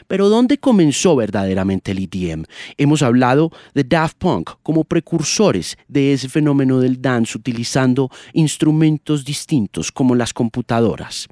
Pero 0.07 0.29
¿dónde 0.29 0.57
comenzó 0.57 1.15
verdaderamente 1.15 1.91
el 1.91 1.99
EDM? 1.99 2.43
Hemos 2.77 3.01
hablado 3.01 3.51
de 3.73 3.83
Daft 3.83 4.17
Punk 4.17 4.51
como 4.63 4.83
precursores 4.83 5.77
de 5.87 6.13
ese 6.13 6.29
fenómeno 6.29 6.79
del 6.79 7.01
dance 7.01 7.37
utilizando 7.37 8.09
instrumentos 8.33 9.25
distintos 9.25 9.91
como 9.91 10.15
las 10.15 10.33
computadoras. 10.33 11.27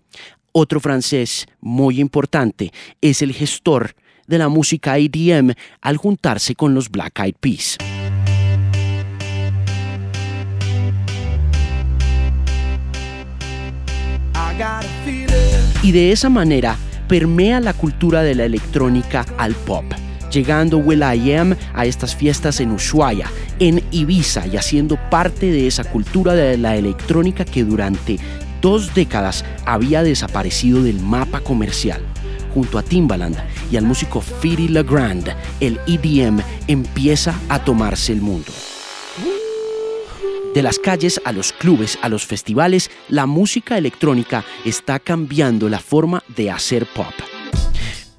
Otro 0.51 0.79
francés 0.79 1.45
muy 1.60 1.99
importante 1.99 2.71
es 3.01 3.21
el 3.21 3.33
gestor 3.33 3.95
de 4.27 4.38
la 4.38 4.49
música 4.49 4.97
EDM 4.97 5.53
al 5.81 5.97
juntarse 5.97 6.55
con 6.55 6.73
los 6.73 6.89
Black 6.89 7.19
Eyed 7.19 7.36
Peas. 7.39 7.77
Y 15.83 15.91
de 15.91 16.12
esa 16.12 16.29
manera 16.29 16.77
permea 17.08 17.60
la 17.60 17.74
cultura 17.74 18.22
de 18.22 18.36
la 18.36 18.46
electrónica 18.46 19.26
al 19.38 19.54
pop, 19.54 19.86
llegando 20.32 20.78
Will 20.78 21.02
I 21.02 21.34
Am 21.34 21.56
a 21.74 21.86
estas 21.86 22.15
fiestas 22.15 22.60
en 22.60 22.72
Ushuaia, 22.72 23.30
en 23.60 23.84
Ibiza 23.91 24.46
y 24.48 24.58
haciendo 24.58 24.98
parte 25.10 25.52
de 25.52 25.67
esa 25.67 25.84
cultura 25.84 26.34
de 26.34 26.58
la 26.58 26.76
electrónica 26.76 27.46
que 27.46 27.63
durante 27.63 28.17
dos 28.62 28.93
décadas 28.93 29.46
había 29.65 30.04
desaparecido 30.04 30.84
del 30.84 31.00
mapa 31.00 31.39
comercial. 31.39 32.02
Junto 32.54 32.80
a 32.80 32.84
Timbaland 32.84 33.38
y 33.72 33.78
al 33.78 33.86
músico 33.86 34.22
Fiddy 34.22 34.67
Legrand, 34.67 35.30
el 35.60 35.80
EDM 35.86 36.41
empieza 36.67 37.36
a 37.50 37.60
tomarse 37.60 38.13
el 38.13 38.22
mundo. 38.22 38.52
De 40.53 40.63
las 40.63 40.79
calles 40.79 41.21
a 41.23 41.31
los 41.31 41.53
clubes, 41.53 41.99
a 42.01 42.10
los 42.10 42.25
festivales, 42.25 42.89
la 43.10 43.25
música 43.25 43.77
electrónica 43.77 44.43
está 44.65 44.99
cambiando 44.99 45.69
la 45.69 45.79
forma 45.79 46.23
de 46.36 46.49
hacer 46.49 46.88
pop. 46.88 47.13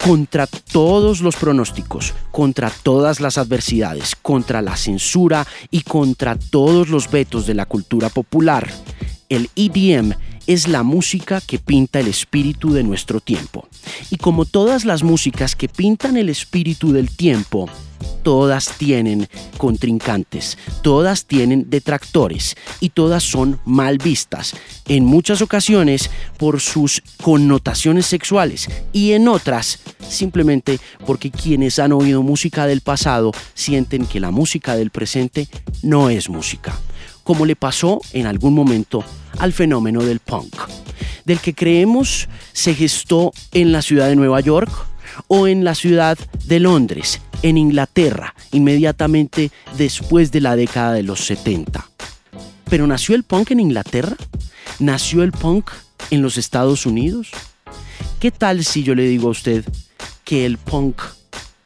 Contra 0.03 0.47
todos 0.47 1.21
los 1.21 1.37
pronósticos, 1.37 2.15
contra 2.31 2.71
todas 2.71 3.21
las 3.21 3.39
adversidades, 3.39 4.15
contra 4.15 4.63
la 4.63 4.77
censura 4.77 5.47
y 5.71 5.83
contra 5.83 6.37
todos 6.39 6.89
los 6.89 7.11
vetos 7.11 7.47
de 7.47 7.55
la 7.55 7.67
cultura 7.67 8.09
popular, 8.09 8.69
el 9.29 9.51
EDM 9.57 10.15
es 10.49 10.67
la 10.67 10.83
música 10.83 11.43
que 11.43 11.59
pinta 11.59 12.01
el 12.01 12.09
espíritu 12.09 12.73
de 12.73 12.83
nuestro 12.83 13.21
tiempo. 13.21 13.69
Y 14.11 14.17
como 14.17 14.47
todas 14.47 14.87
las 14.87 15.03
músicas 15.03 15.55
que 15.55 15.69
pintan 15.69 16.17
el 16.17 16.31
espíritu 16.31 16.91
del 16.91 17.15
tiempo, 17.15 17.69
todas 18.23 18.73
tienen 18.79 19.29
contrincantes, 19.59 20.57
todas 20.83 21.27
tienen 21.27 21.69
detractores 21.69 22.57
y 22.81 22.89
todas 22.91 23.25
son 23.25 23.61
mal 23.67 23.99
vistas, 23.99 24.55
en 24.87 25.05
muchas 25.05 25.43
ocasiones 25.43 26.11
por 26.39 26.61
sus 26.61 27.03
connotaciones 27.23 28.07
sexuales 28.07 28.71
y 28.95 29.13
en 29.13 29.29
otras 29.29 29.81
simplemente 30.09 30.81
porque 31.07 31.31
quienes 31.31 31.79
han 31.79 31.93
oído 31.93 32.23
música 32.23 32.67
del 32.67 32.81
pasado 32.81 33.33
sienten 33.53 34.07
que 34.07 34.19
la 34.19 34.31
música 34.31 34.77
del 34.77 34.91
presente 34.91 35.47
no 35.83 36.09
es 36.09 36.31
música, 36.31 36.75
como 37.23 37.45
le 37.45 37.55
pasó 37.55 38.01
en 38.15 38.27
algún 38.27 38.55
momento 38.55 39.05
al 39.39 39.53
fenómeno 39.53 40.03
del 40.03 40.21
punk, 40.21 40.55
del 41.25 41.41
que 41.41 41.55
creemos 41.55 42.29
se 42.53 42.75
gestó 42.75 43.33
en 43.53 43.73
la 43.73 43.83
ciudad 43.83 44.09
de 44.09 44.17
Nueva 44.17 44.41
York 44.41 44.71
o 45.27 45.47
en 45.47 45.65
la 45.65 45.75
ciudad 45.75 46.19
de 46.45 46.61
Londres, 46.61 47.21
en 47.43 47.57
Inglaterra, 47.57 48.35
inmediatamente 48.53 49.51
después 49.77 50.33
de 50.33 50.41
la 50.41 50.57
década 50.57 50.93
de 50.93 51.03
los 51.03 51.25
70. 51.25 51.89
¿Pero 52.69 52.87
nació 52.87 53.15
el 53.15 53.25
punk 53.25 53.51
en 53.53 53.61
Inglaterra? 53.61 54.17
¿Nació 54.79 55.23
el 55.23 55.33
punk 55.33 55.71
en 56.11 56.23
los 56.23 56.37
Estados 56.37 56.87
Unidos? 56.87 57.31
¿Qué 58.21 58.31
tal 58.31 58.65
si 58.65 58.83
yo 58.83 58.95
le 58.95 59.05
digo 59.05 59.29
a 59.29 59.33
usted 59.33 59.65
que 60.25 60.45
el 60.45 60.59
punk 60.59 61.01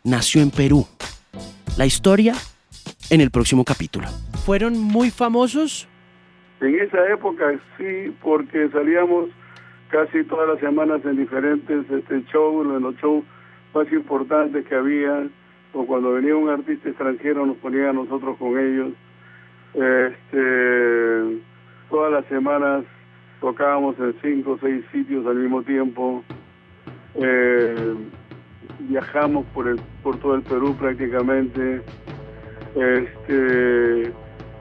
nació 0.05 0.43
en 0.43 0.51
Perú? 0.51 0.87
La 1.77 1.87
historia 1.87 2.35
en 3.11 3.21
el 3.21 3.31
próximo 3.31 3.65
capítulo. 3.65 4.09
¿Fueron 4.45 4.79
muy 4.79 5.11
famosos? 5.11 5.89
En 6.63 6.79
esa 6.81 7.09
época 7.11 7.53
sí, 7.77 8.15
porque 8.23 8.69
salíamos 8.69 9.31
casi 9.89 10.23
todas 10.25 10.49
las 10.49 10.61
semanas 10.61 11.05
en 11.05 11.17
diferentes 11.17 11.91
este, 11.91 12.23
shows, 12.33 12.67
en 12.67 12.83
los 12.83 12.95
shows 12.97 13.25
más 13.75 13.93
importantes 13.93 14.65
que 14.67 14.75
había 14.77 15.27
o 15.73 15.85
cuando 15.85 16.13
venía 16.13 16.37
un 16.37 16.49
artista 16.49 16.89
extranjero 16.89 17.47
nos 17.47 17.57
ponía 17.57 17.91
a 17.91 17.93
nosotros 17.93 18.37
con 18.39 18.59
ellos. 18.59 18.93
Este, 19.75 21.41
todas 21.91 22.13
las 22.13 22.27
semanas 22.27 22.85
tocábamos 23.41 23.99
en 23.99 24.15
cinco 24.23 24.53
o 24.53 24.59
seis 24.59 24.85
sitios 24.93 25.27
al 25.27 25.37
mismo 25.37 25.65
tiempo. 25.65 26.23
Eh, 27.17 27.95
viajamos 28.81 29.47
por, 29.47 29.67
el, 29.67 29.81
por 30.05 30.17
todo 30.19 30.37
el 30.37 30.43
Perú 30.43 30.77
prácticamente. 30.79 31.83
Este, 32.77 34.13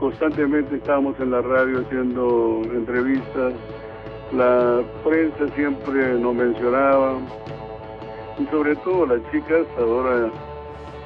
constantemente 0.01 0.77
estábamos 0.77 1.17
en 1.19 1.29
la 1.29 1.41
radio 1.41 1.81
haciendo 1.81 2.61
entrevistas. 2.73 3.53
La 4.33 4.81
prensa 5.03 5.47
siempre 5.55 6.15
nos 6.15 6.33
mencionaba. 6.33 7.19
Y 8.39 8.45
sobre 8.47 8.75
todo 8.77 9.05
las 9.05 9.19
chicas 9.31 9.67
ahora 9.77 10.31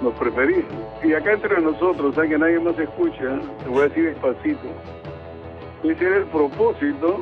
nos 0.02 0.14
preferían. 0.14 0.64
Y 1.04 1.14
acá 1.14 1.34
entre 1.34 1.62
nosotros, 1.62 2.18
a 2.18 2.26
que 2.26 2.38
nadie 2.38 2.60
más 2.60 2.80
escucha, 2.80 3.38
te 3.64 3.70
voy 3.70 3.82
a 3.82 3.88
decir 3.90 4.06
despacito. 4.06 4.68
Ese 5.84 6.06
era 6.06 6.18
el 6.18 6.26
propósito 6.26 7.20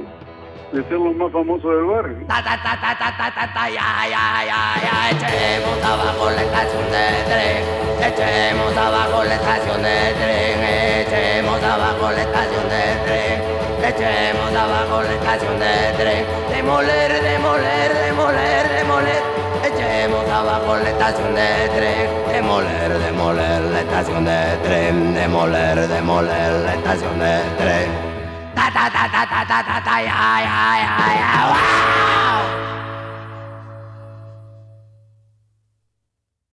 de 0.74 0.84
ser 0.84 0.98
los 0.98 1.16
más 1.16 1.32
famosos 1.32 1.70
del 1.70 1.86
barrio. 1.86 2.18
Ta, 2.28 2.44
ta, 2.44 2.58
ta, 2.64 2.74
ta, 2.82 2.98
ta, 2.98 3.16
ta, 3.18 3.54
ta, 3.54 3.70
ya, 3.70 4.10
ya, 4.10 4.26
ya, 4.42 4.62
ya, 4.82 5.10
echemos 5.14 5.78
abajo 5.86 6.32
la 6.32 6.42
estación 6.42 6.86
de 6.90 7.06
tren, 7.30 7.62
echemos 8.02 8.78
abajo 8.78 9.24
la 9.24 9.36
estación 9.36 9.84
de 9.84 9.98
tren, 10.18 10.64
echemos 11.06 11.64
abajo 11.64 12.12
la 12.12 12.22
estación 12.24 12.70
de 12.70 12.84
tren, 13.06 13.42
echemos 13.86 14.56
abajo 14.56 15.04
la 15.04 15.14
estación 15.14 15.60
de 15.60 15.94
tren, 15.98 16.26
demoler, 16.50 17.22
demoler, 17.22 17.94
demoler, 18.06 18.70
demoler, 18.76 19.22
echemos 19.64 20.28
abajo 20.28 20.76
la 20.78 20.90
estación 20.90 21.36
de 21.36 21.70
tren, 21.70 22.10
demoler, 22.34 22.98
demoler 22.98 23.62
la 23.62 23.80
estación 23.82 24.26
de 24.26 24.58
tren, 24.64 25.14
demoler, 25.14 25.88
demoler 25.88 26.52
la 26.66 26.74
estación 26.74 27.20
de 27.20 27.42
tren. 27.60 28.13
Ta 28.74 28.90
ta 28.90 29.06
ta 29.08 29.22
ta 29.26 29.46
ta 29.46 29.46
ta 29.46 29.62
ta 29.62 29.78
ta 29.86 29.96
ya 30.02 30.42
ya 30.42 30.66
ya 30.82 30.96
ya 31.22 31.32
wow 31.54 32.43